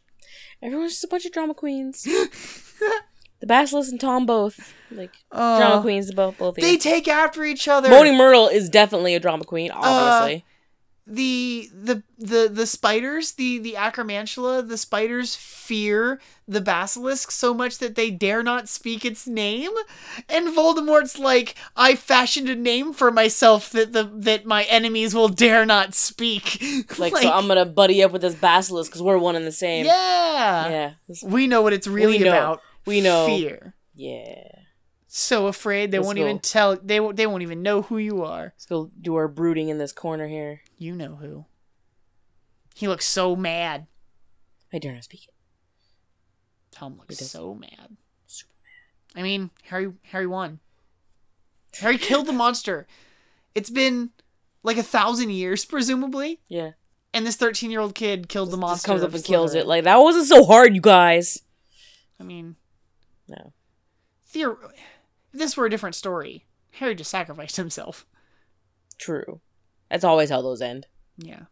Everyone's 0.62 0.92
just 0.94 1.04
a 1.04 1.08
bunch 1.08 1.26
of 1.26 1.32
drama 1.32 1.54
queens. 1.54 2.04
the 3.40 3.48
Basilisk 3.48 3.92
and 3.92 4.00
Tom 4.00 4.26
both. 4.26 4.74
Like 4.92 5.12
Oh, 5.32 5.58
drama 5.60 5.82
queens 5.82 6.14
both 6.14 6.38
both. 6.38 6.56
they 6.56 6.62
They 6.62 6.78
take 6.78 7.08
after 7.08 7.44
each 7.44 7.68
other 7.68 7.90
Moaning 7.90 8.18
Myrtle 8.18 8.48
is 8.48 8.70
definitely 8.70 9.16
a 9.16 9.20
drama 9.20 9.44
queen, 9.46 9.72
obviously. 9.72 10.44
Uh, 10.46 10.51
the 11.12 11.70
the 11.74 12.02
the 12.18 12.50
the 12.52 12.66
spiders 12.66 13.34
the 13.34 13.58
the 13.60 13.74
acromantula 13.74 14.66
the 14.68 14.78
spiders 14.78 15.36
fear 15.36 16.20
the 16.48 16.62
basilisk 16.62 17.32
so 17.32 17.54
much 17.54 17.78
that 17.80 17.96
they 17.96 18.10
dare 18.10 18.42
not 18.42 18.70
speak 18.70 19.04
its 19.04 19.28
name 19.28 19.72
and 20.30 20.56
voldemort's 20.56 21.20
like 21.20 21.56
i 21.76 21.96
fashioned 21.96 22.48
a 22.50 22.56
name 22.56 22.94
for 22.94 23.12
myself 23.12 23.70
that 23.72 23.92
the 23.92 24.04
that 24.14 24.46
my 24.46 24.64
enemies 24.64 25.14
will 25.14 25.28
dare 25.30 25.66
not 25.66 25.94
speak 25.94 26.62
like, 26.98 27.16
so 27.18 27.30
I'm 27.30 27.48
gonna 27.48 27.66
buddy 27.66 28.02
up 28.04 28.12
with 28.12 28.22
this 28.22 28.36
basilisk 28.36 28.92
because 28.92 29.02
we're 29.02 29.18
one 29.18 29.36
and 29.36 29.46
the 29.46 29.52
same. 29.52 29.86
yeah 29.86 30.70
Yeah. 30.70 30.92
We 31.24 31.48
know 31.48 31.62
what 31.62 31.74
it's 31.74 31.88
really 31.88 32.20
We 32.20 32.28
about 32.28 32.62
We 32.86 33.02
know. 33.02 33.26
fear 33.28 33.74
Yeah. 33.96 34.61
So 35.14 35.48
afraid 35.48 35.92
they 35.92 35.98
Let's 35.98 36.06
won't 36.06 36.18
go. 36.18 36.24
even 36.24 36.40
tell 36.40 36.78
they 36.82 37.00
won't 37.00 37.18
they 37.18 37.28
won't 37.28 37.44
even 37.44 37.62
know 37.62 37.82
who 37.82 37.98
you 37.98 38.24
are 38.24 38.54
Let's 38.56 38.66
go 38.66 38.90
do 39.02 39.16
our 39.16 39.28
brooding 39.28 39.68
in 39.70 39.78
this 39.78 39.92
corner 39.92 40.28
here. 40.28 40.62
you 40.78 40.96
know 40.96 41.16
who 41.16 41.46
he 42.76 42.88
looks 42.88 43.06
so 43.06 43.36
mad 43.36 43.88
I 44.74 44.80
dare 44.80 44.94
not 44.94 45.04
speak 45.04 45.26
it. 45.26 45.34
Tom 46.72 46.98
looks 46.98 47.18
so 47.18 47.54
mad. 47.54 47.98
Super 48.26 48.54
I 49.16 49.22
mean, 49.22 49.50
Harry 49.64 49.92
Harry 50.04 50.28
won. 50.28 50.60
Harry 51.82 51.98
killed 52.08 52.28
the 52.28 52.32
monster. 52.34 52.88
It's 53.54 53.70
been 53.70 54.12
like 54.64 54.78
a 54.78 54.84
thousand 54.84 55.32
years, 55.32 55.66
presumably, 55.66 56.40
Yeah. 56.48 56.72
and 57.14 57.26
this 57.28 57.36
thirteen-year-old 57.36 57.96
kid 57.96 58.30
killed 58.30 58.48
the 58.50 58.56
Just 58.56 58.62
monster. 58.62 58.88
comes 58.88 59.04
up 59.04 59.14
and 59.14 59.24
kills 59.24 59.54
it. 59.56 59.68
Like 59.68 59.84
that 59.84 59.98
wasn't 59.98 60.28
so 60.28 60.46
hard, 60.46 60.74
you 60.74 60.80
guys. 60.82 61.42
I 62.18 62.24
mean, 62.24 62.56
No. 63.28 63.52
theor- 64.34 64.72
if 65.34 65.40
this 65.40 65.58
were 65.58 65.66
a 65.66 65.70
different 65.70 65.96
story, 65.96 66.46
Harry 66.74 66.96
just 66.96 67.12
sacrificed 67.12 67.56
himself. 67.58 68.06
True. 68.98 69.42
That's 69.90 70.04
always 70.04 70.30
how 70.30 70.42
those 70.42 70.62
end. 70.62 70.88
Yeah. 71.18 71.44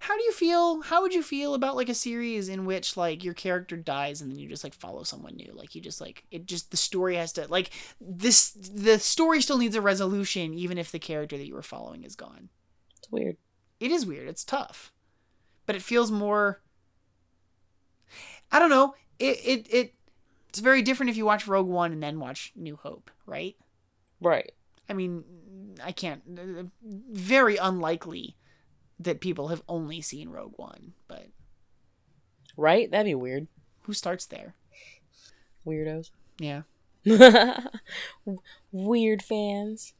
How 0.00 0.16
do 0.16 0.22
you 0.22 0.32
feel? 0.32 0.80
How 0.82 1.02
would 1.02 1.12
you 1.12 1.22
feel 1.22 1.52
about 1.52 1.76
like 1.76 1.90
a 1.90 1.94
series 1.94 2.48
in 2.48 2.64
which 2.64 2.96
like 2.96 3.22
your 3.22 3.34
character 3.34 3.76
dies 3.76 4.22
and 4.22 4.30
then 4.30 4.38
you 4.38 4.48
just 4.48 4.64
like 4.64 4.72
follow 4.72 5.02
someone 5.02 5.36
new? 5.36 5.52
Like 5.52 5.74
you 5.74 5.82
just 5.82 6.00
like 6.00 6.24
it 6.30 6.46
just 6.46 6.70
the 6.70 6.78
story 6.78 7.16
has 7.16 7.32
to 7.34 7.46
like 7.48 7.70
this 8.00 8.52
the 8.52 8.98
story 8.98 9.42
still 9.42 9.58
needs 9.58 9.76
a 9.76 9.82
resolution 9.82 10.54
even 10.54 10.78
if 10.78 10.92
the 10.92 10.98
character 10.98 11.36
that 11.36 11.46
you 11.46 11.54
were 11.54 11.62
following 11.62 12.04
is 12.04 12.16
gone. 12.16 12.48
It's 12.96 13.10
weird. 13.10 13.36
It 13.80 13.90
is 13.90 14.06
weird. 14.06 14.28
It's 14.28 14.44
tough. 14.44 14.92
But 15.66 15.76
it 15.76 15.82
feels 15.82 16.10
more 16.10 16.62
I 18.50 18.58
don't 18.58 18.70
know. 18.70 18.94
It 19.18 19.40
it 19.44 19.74
it 19.74 19.94
it's 20.48 20.58
very 20.60 20.82
different 20.82 21.10
if 21.10 21.16
you 21.16 21.24
watch 21.24 21.46
Rogue 21.46 21.66
One 21.68 21.92
and 21.92 22.02
then 22.02 22.20
watch 22.20 22.52
New 22.56 22.76
Hope, 22.76 23.10
right? 23.26 23.56
Right. 24.20 24.52
I 24.88 24.94
mean, 24.94 25.24
I 25.84 25.92
can't. 25.92 26.22
Very 27.10 27.56
unlikely 27.56 28.36
that 29.00 29.20
people 29.20 29.48
have 29.48 29.62
only 29.68 30.00
seen 30.00 30.28
Rogue 30.30 30.54
One, 30.56 30.94
but 31.06 31.26
Right? 32.56 32.90
That'd 32.90 33.06
be 33.06 33.14
weird. 33.14 33.46
who 33.82 33.92
starts 33.92 34.26
there? 34.26 34.54
Weirdos. 35.66 36.10
Yeah. 36.40 36.62
Weird 38.72 39.22
fans. 39.22 39.92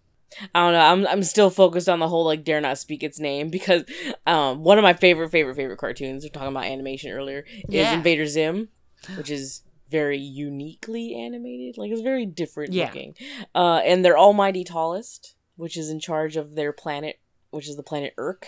I 0.54 0.60
don't 0.60 0.72
know. 0.72 0.80
I'm 0.80 1.06
I'm 1.06 1.22
still 1.22 1.48
focused 1.50 1.88
on 1.88 2.00
the 2.00 2.08
whole 2.08 2.24
like 2.24 2.44
dare 2.44 2.60
not 2.60 2.76
speak 2.78 3.02
its 3.02 3.18
name 3.18 3.48
because 3.50 3.84
um 4.26 4.62
one 4.62 4.78
of 4.78 4.82
my 4.82 4.92
favorite 4.92 5.30
favorite 5.30 5.56
favorite 5.56 5.78
cartoons. 5.78 6.22
We're 6.24 6.28
talking 6.30 6.48
about 6.48 6.66
animation 6.66 7.10
earlier. 7.10 7.44
Yeah. 7.68 7.88
Is 7.88 7.94
Invader 7.94 8.26
Zim, 8.26 8.68
which 9.16 9.30
is 9.30 9.62
very 9.90 10.18
uniquely 10.18 11.14
animated. 11.14 11.78
Like 11.78 11.90
it's 11.90 12.00
very 12.02 12.26
different 12.26 12.72
Yeah. 12.72 12.86
looking. 12.86 13.14
Uh, 13.54 13.80
and 13.84 14.04
their 14.04 14.18
Almighty 14.18 14.64
Tallest, 14.64 15.34
which 15.56 15.76
is 15.76 15.90
in 15.90 16.00
charge 16.00 16.36
of 16.36 16.54
their 16.54 16.72
planet, 16.72 17.18
which 17.50 17.68
is 17.68 17.76
the 17.76 17.82
planet 17.82 18.14
Irk. 18.18 18.46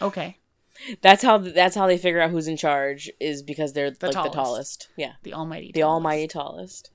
Okay. 0.00 0.38
That's 1.02 1.22
how 1.24 1.38
that's 1.38 1.74
how 1.74 1.88
they 1.88 1.98
figure 1.98 2.20
out 2.20 2.30
who's 2.30 2.46
in 2.46 2.56
charge 2.56 3.10
is 3.20 3.42
because 3.42 3.72
they're 3.72 3.90
like 3.90 4.12
tallest. 4.12 4.22
the 4.22 4.30
tallest. 4.36 4.88
Yeah 4.96 5.12
The 5.24 5.34
Almighty. 5.34 5.72
the 5.74 5.80
tallest. 5.80 5.92
almighty 5.92 6.28
tallest. 6.28 6.90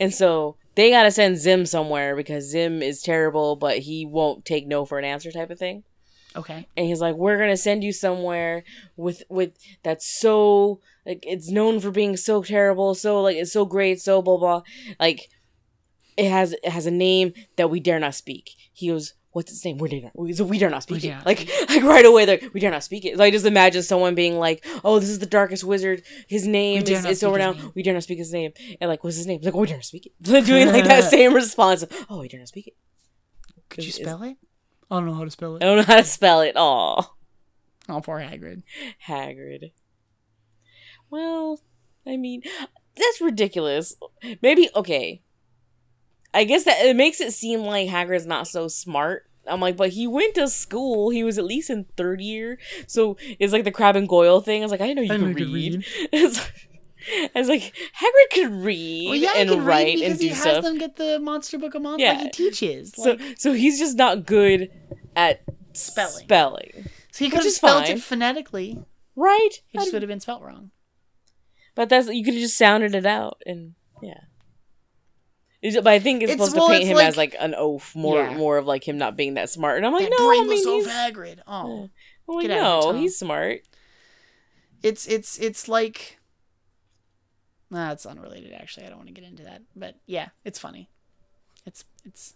And 0.00 0.14
so 0.14 0.56
they 0.74 0.90
gotta 0.90 1.10
send 1.10 1.36
Zim 1.36 1.66
somewhere 1.66 2.16
because 2.16 2.44
Zim 2.50 2.80
is 2.82 3.02
terrible, 3.02 3.54
but 3.56 3.80
he 3.80 4.06
won't 4.06 4.46
take 4.46 4.66
no 4.66 4.86
for 4.86 4.98
an 4.98 5.04
answer 5.04 5.30
type 5.30 5.50
of 5.50 5.58
thing. 5.58 5.84
Okay. 6.36 6.66
And 6.76 6.86
he's 6.86 7.00
like, 7.00 7.16
We're 7.16 7.38
gonna 7.38 7.56
send 7.56 7.82
you 7.82 7.92
somewhere 7.92 8.64
with 8.96 9.22
with 9.28 9.56
that's 9.82 10.06
so 10.06 10.80
like 11.04 11.24
it's 11.26 11.50
known 11.50 11.80
for 11.80 11.90
being 11.90 12.16
so 12.16 12.42
terrible, 12.42 12.94
so 12.94 13.22
like 13.22 13.36
it's 13.36 13.52
so 13.52 13.64
great, 13.64 14.00
so 14.00 14.22
blah 14.22 14.36
blah. 14.36 14.62
Like 15.00 15.28
it 16.16 16.30
has 16.30 16.52
it 16.52 16.68
has 16.68 16.86
a 16.86 16.90
name 16.90 17.32
that 17.56 17.70
we 17.70 17.80
dare 17.80 18.00
not 18.00 18.14
speak. 18.14 18.50
He 18.72 18.88
goes, 18.88 19.14
What's 19.36 19.52
its 19.52 19.62
name? 19.66 19.76
We 19.76 19.90
dare 19.90 20.00
not, 20.00 20.12
we, 20.14 20.32
so 20.32 20.44
we 20.44 20.56
dare 20.56 20.70
not 20.70 20.82
speak 20.82 21.04
it. 21.04 21.10
not 21.10 21.26
Like 21.26 21.46
like 21.68 21.82
right 21.82 22.06
away, 22.06 22.24
like 22.24 22.50
we 22.54 22.60
dare 22.60 22.70
not 22.70 22.82
speak 22.82 23.04
it. 23.04 23.18
So 23.18 23.22
I 23.22 23.30
just 23.30 23.44
imagine 23.44 23.82
someone 23.82 24.14
being 24.14 24.38
like, 24.38 24.64
"Oh, 24.82 24.98
this 24.98 25.10
is 25.10 25.18
the 25.18 25.26
darkest 25.26 25.62
wizard. 25.62 26.02
His 26.26 26.46
name 26.46 26.82
is, 26.84 27.04
is 27.04 27.20
so 27.20 27.30
renowned. 27.30 27.72
We 27.74 27.82
dare 27.82 27.92
not 27.92 28.02
speak 28.02 28.16
his 28.16 28.32
name." 28.32 28.52
And 28.80 28.88
like, 28.88 29.04
what's 29.04 29.16
his 29.16 29.26
name? 29.26 29.40
Like, 29.42 29.54
oh, 29.54 29.60
we 29.60 29.66
dare 29.66 29.76
not 29.76 29.84
speak 29.84 30.06
it. 30.06 30.12
Doing 30.46 30.68
like 30.68 30.84
that 30.84 31.04
same 31.10 31.34
response. 31.34 31.82
Of, 31.82 31.92
oh, 32.08 32.20
we 32.20 32.28
dare 32.28 32.40
not 32.40 32.48
speak 32.48 32.68
it. 32.68 32.76
Could 33.68 33.84
you 33.84 33.92
spell 33.92 34.22
it? 34.22 34.38
I 34.90 34.96
don't 34.96 35.06
know 35.06 35.14
how 35.14 35.24
to 35.24 35.30
spell 35.30 35.56
it. 35.56 35.62
I 35.62 35.66
don't 35.66 35.76
know 35.78 35.82
how 35.82 35.96
to 35.96 36.04
spell 36.04 36.40
it. 36.40 36.56
Aw. 36.56 37.10
Oh, 37.88 38.00
poor 38.00 38.18
Hagrid. 38.18 38.62
Hagrid. 39.06 39.72
Well, 41.10 41.60
I 42.06 42.16
mean, 42.16 42.42
that's 42.96 43.20
ridiculous. 43.20 43.96
Maybe 44.42 44.68
okay. 44.74 45.22
I 46.34 46.44
guess 46.44 46.64
that 46.64 46.84
it 46.84 46.96
makes 46.96 47.20
it 47.20 47.32
seem 47.32 47.60
like 47.60 47.88
Hagrid's 47.88 48.26
not 48.26 48.48
so 48.48 48.68
smart. 48.68 49.28
I'm 49.48 49.60
like, 49.60 49.76
but 49.76 49.90
he 49.90 50.06
went 50.06 50.34
to 50.34 50.48
school. 50.48 51.10
He 51.10 51.22
was 51.22 51.38
at 51.38 51.44
least 51.44 51.70
in 51.70 51.86
third 51.96 52.20
year, 52.20 52.58
so 52.88 53.16
it's 53.38 53.52
like 53.52 53.64
the 53.64 53.70
Crabbe 53.70 53.96
and 53.96 54.08
Goyle 54.08 54.40
thing. 54.40 54.62
I 54.62 54.64
was 54.64 54.72
like, 54.72 54.80
I 54.80 54.88
didn't 54.88 54.96
know 54.96 55.14
you 55.14 55.30
I 55.30 55.32
could, 55.32 55.40
you 55.40 55.54
read. 55.54 55.86
I 57.34 57.38
was 57.38 57.48
like, 57.48 57.62
Hagrid 58.00 58.32
could 58.32 58.52
read 58.52 59.06
Well, 59.08 59.14
yeah, 59.16 59.34
he 59.34 59.40
and 59.42 59.50
read 59.50 59.60
write 59.64 59.94
because 59.96 60.10
and 60.12 60.18
do 60.20 60.26
he 60.26 60.32
has 60.32 60.64
them 60.64 60.78
get 60.78 60.96
the 60.96 61.18
Monster 61.20 61.58
Book 61.58 61.74
of 61.74 61.82
Monsters. 61.82 62.04
Yeah. 62.06 62.12
Like 62.14 62.22
he 62.22 62.30
teaches. 62.30 62.96
Like 62.98 63.20
he 63.20 63.34
stuff. 63.34 63.34
teaches 63.34 63.38
the 63.38 63.38
Monster 63.38 63.38
Book 63.38 63.38
of 63.38 63.42
Monsters. 63.42 63.42
Yeah. 63.46 63.46
Like 63.46 63.46
he 63.46 63.50
teaches. 63.50 63.50
So 63.50 63.50
so 63.50 63.52
he's 63.52 63.78
just 63.78 63.96
not 63.96 64.26
good 64.26 64.70
at 65.14 65.42
Spelling. 65.72 66.24
Spelling, 66.24 66.72
so 67.12 67.24
he 67.24 67.30
could 67.30 67.42
have 67.44 67.52
spelled 67.52 67.84
fine. 67.86 67.96
it 67.96 68.02
phonetically. 68.02 68.78
right? 69.14 69.50
It 69.72 69.78
just 69.78 69.92
would 69.92 70.00
have 70.02 70.08
been 70.08 70.20
spelt 70.20 70.42
wrong. 70.42 70.70
But 71.74 71.90
that's 71.90 72.08
you 72.08 72.24
could 72.24 72.32
have 72.34 72.40
just 72.42 72.56
sounded 72.56 72.94
it 72.94 73.04
out, 73.06 73.42
and 73.44 73.74
yeah. 74.02 74.20
It's- 75.62 75.82
But 75.82 75.92
I 75.92 75.98
think 75.98 76.22
it's, 76.22 76.32
It's- 76.32 76.48
supposed 76.48 76.56
well, 76.56 76.68
to 76.68 76.74
paint 76.74 76.88
him 76.88 76.96
like- 76.96 77.06
as 77.08 77.16
like 77.16 77.36
an 77.38 77.54
oaf, 77.54 77.94
more 77.94 78.22
Yeah. 78.22 78.36
more 78.36 78.56
of 78.58 78.66
like 78.66 78.86
him 78.88 78.96
not 78.98 79.16
being 79.16 79.34
that 79.34 79.50
smart. 79.50 79.76
And 79.76 79.86
I'm 79.86 79.92
like, 79.92 80.04
that 80.08 80.16
no, 80.18 80.30
I 80.30 80.44
mean, 80.46 80.50
he's, 80.52 80.86
Hagrid. 80.86 81.40
Oh, 81.46 81.90
I'm 82.28 82.34
like, 82.34 82.46
Get 82.46 82.50
out 82.52 82.78
of 82.78 82.84
here, 82.84 82.92
no, 82.94 82.98
he's 83.00 83.18
smart. 83.18 83.60
it's 84.82 85.06
it's 85.06 85.38
it's 85.38 85.68
like. 85.68 86.18
Nah, 87.70 87.92
it's 87.92 88.06
unrelated. 88.06 88.52
Actually, 88.52 88.86
I 88.86 88.88
don't 88.88 88.98
want 88.98 89.08
to 89.08 89.14
get 89.14 89.24
into 89.24 89.42
that. 89.44 89.62
But 89.74 89.96
yeah, 90.06 90.28
it's 90.44 90.58
funny. 90.58 90.88
It's 91.64 91.84
it's. 92.04 92.34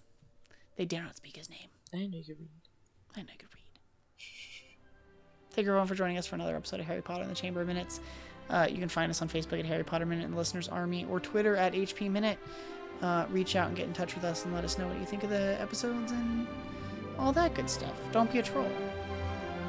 They 0.77 0.85
dare 0.85 1.03
not 1.03 1.17
speak 1.17 1.37
his 1.37 1.51
name. 1.51 1.69
I 1.93 2.07
know 2.07 2.19
you 2.19 2.37
read. 2.39 2.49
I 3.17 3.21
know 3.21 3.29
I 3.33 3.37
could 3.37 3.49
read. 3.55 3.61
Thank 5.53 5.65
you 5.65 5.73
everyone 5.73 5.89
for 5.89 5.95
joining 5.95 6.17
us 6.17 6.27
for 6.27 6.37
another 6.37 6.57
episode 6.57 6.81
of 6.81 6.87
Harry 6.87 7.03
Potter 7.03 7.23
and 7.23 7.31
the 7.31 7.35
Chamber 7.35 7.61
of 7.61 7.67
Minutes. 7.67 8.01
Uh, 8.49 8.67
you 8.71 8.79
can 8.79 8.89
find 8.89 9.11
us 9.11 9.21
on 9.21 9.29
Facebook 9.29 9.59
at 9.59 9.67
Harry 9.67 9.85
Potter 9.85 10.07
Minute 10.07 10.25
and 10.25 10.33
the 10.35 10.39
Listeners 10.39 10.69
Army 10.69 11.07
or 11.11 11.21
Twitter 11.21 11.57
at 11.57 11.73
HP 11.73 12.11
Minute. 12.11 12.39
Uh, 13.03 13.27
reach 13.31 13.57
out 13.57 13.69
and 13.69 13.77
get 13.77 13.87
in 13.87 13.93
touch 13.93 14.15
with 14.15 14.25
us 14.25 14.45
and 14.45 14.55
let 14.55 14.65
us 14.65 14.79
know 14.79 14.87
what 14.87 14.99
you 14.99 15.07
think 15.07 15.23
of 15.25 15.31
the 15.31 15.61
episodes 15.61 16.13
and 16.13 16.47
all 17.19 17.33
that 17.33 17.55
good 17.55 17.69
stuff. 17.69 17.95
Don't 18.13 18.31
be 18.33 18.39
a 18.39 18.43
troll. 18.43 18.71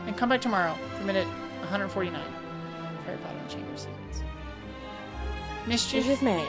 And 0.06 0.17
come 0.17 0.30
back 0.30 0.41
tomorrow 0.41 0.76
for 0.97 1.04
minute 1.04 1.28
149 1.60 2.19
of 2.19 3.06
Harry 3.06 3.17
Potter 3.17 3.38
and 3.38 3.50
the 3.50 3.54
Chamber 3.54 3.71
of 3.71 3.80
Secrets. 3.80 4.00
Mischief. 5.67 6.06
Mischief 6.06 6.21
Man. 6.21 6.47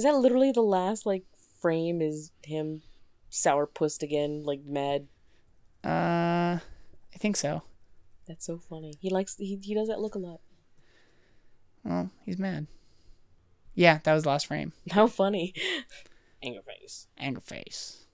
Is 0.00 0.04
that 0.04 0.16
literally 0.16 0.50
the 0.50 0.62
last 0.62 1.04
like 1.04 1.24
frame? 1.60 2.00
Is 2.00 2.32
him 2.42 2.80
sourpussed 3.30 4.02
again, 4.02 4.44
like 4.44 4.60
mad? 4.64 5.08
Uh, 5.84 6.56
I 6.56 7.18
think 7.18 7.36
so. 7.36 7.64
That's 8.26 8.46
so 8.46 8.56
funny. 8.56 8.94
He 8.98 9.10
likes 9.10 9.36
he 9.36 9.60
he 9.62 9.74
does 9.74 9.88
that 9.88 10.00
look 10.00 10.14
a 10.14 10.18
lot. 10.18 10.40
Well, 11.84 12.08
he's 12.24 12.38
mad. 12.38 12.66
Yeah, 13.74 13.98
that 14.04 14.14
was 14.14 14.22
the 14.22 14.30
last 14.30 14.46
frame. 14.46 14.72
How 14.90 15.06
funny. 15.06 15.52
Anger 16.42 16.62
face. 16.62 17.06
Anger 17.18 17.40
face. 17.40 18.06